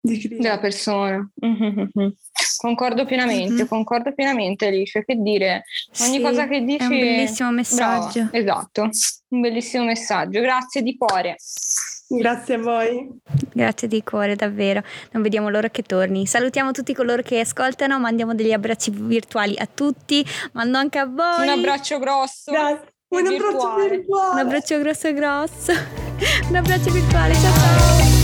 di 0.01 0.17
chi 0.17 0.29
della 0.29 0.59
persona. 0.59 1.29
Concordo 2.59 3.05
pienamente, 3.05 3.63
Mhm. 3.63 3.69
concordo 3.69 4.13
pienamente 4.13 4.67
Alice, 4.67 5.05
che 5.05 5.15
dire, 5.15 5.63
ogni 6.01 6.17
sì, 6.17 6.21
cosa 6.21 6.49
che 6.49 6.63
dici 6.63 6.83
È 6.83 6.87
un 6.87 6.99
bellissimo 6.99 7.51
messaggio. 7.53 8.23
Brava, 8.25 8.37
esatto, 8.37 8.89
un 9.29 9.41
bellissimo 9.41 9.85
messaggio, 9.85 10.41
grazie 10.41 10.83
di 10.83 10.97
cuore. 10.97 11.37
Grazie 12.09 12.55
a 12.55 12.59
voi. 12.59 13.09
Grazie 13.53 13.87
di 13.87 14.03
cuore, 14.03 14.35
davvero. 14.35 14.83
Non 15.13 15.23
vediamo 15.23 15.51
l'ora 15.51 15.69
che 15.69 15.83
torni. 15.83 16.27
Salutiamo 16.27 16.73
tutti 16.73 16.95
coloro 16.95 17.23
che 17.23 17.39
ascoltano, 17.39 18.01
mandiamo 18.01 18.35
degli 18.35 18.53
abbracci 18.53 18.91
virtuali 18.91 19.55
a 19.57 19.69
tutti, 19.73 20.25
mando 20.53 20.79
anche 20.79 20.99
a 20.99 21.07
voi. 21.07 21.43
Un 21.43 21.51
abbraccio 21.51 21.99
grosso. 22.01 22.51
Grazie. 22.51 22.93
Un 23.11 23.21
abbraccio 23.21 23.49
virtuale. 23.49 23.89
virtuale. 23.89 24.33
Un 24.33 24.39
abbraccio 24.39 24.79
grosso 24.81 25.13
grosso. 25.15 25.73
Un 26.49 26.57
abbraccio 26.57 26.91
virtuale. 26.91 27.35
Ciao 27.35 27.53
ciao. 27.55 28.18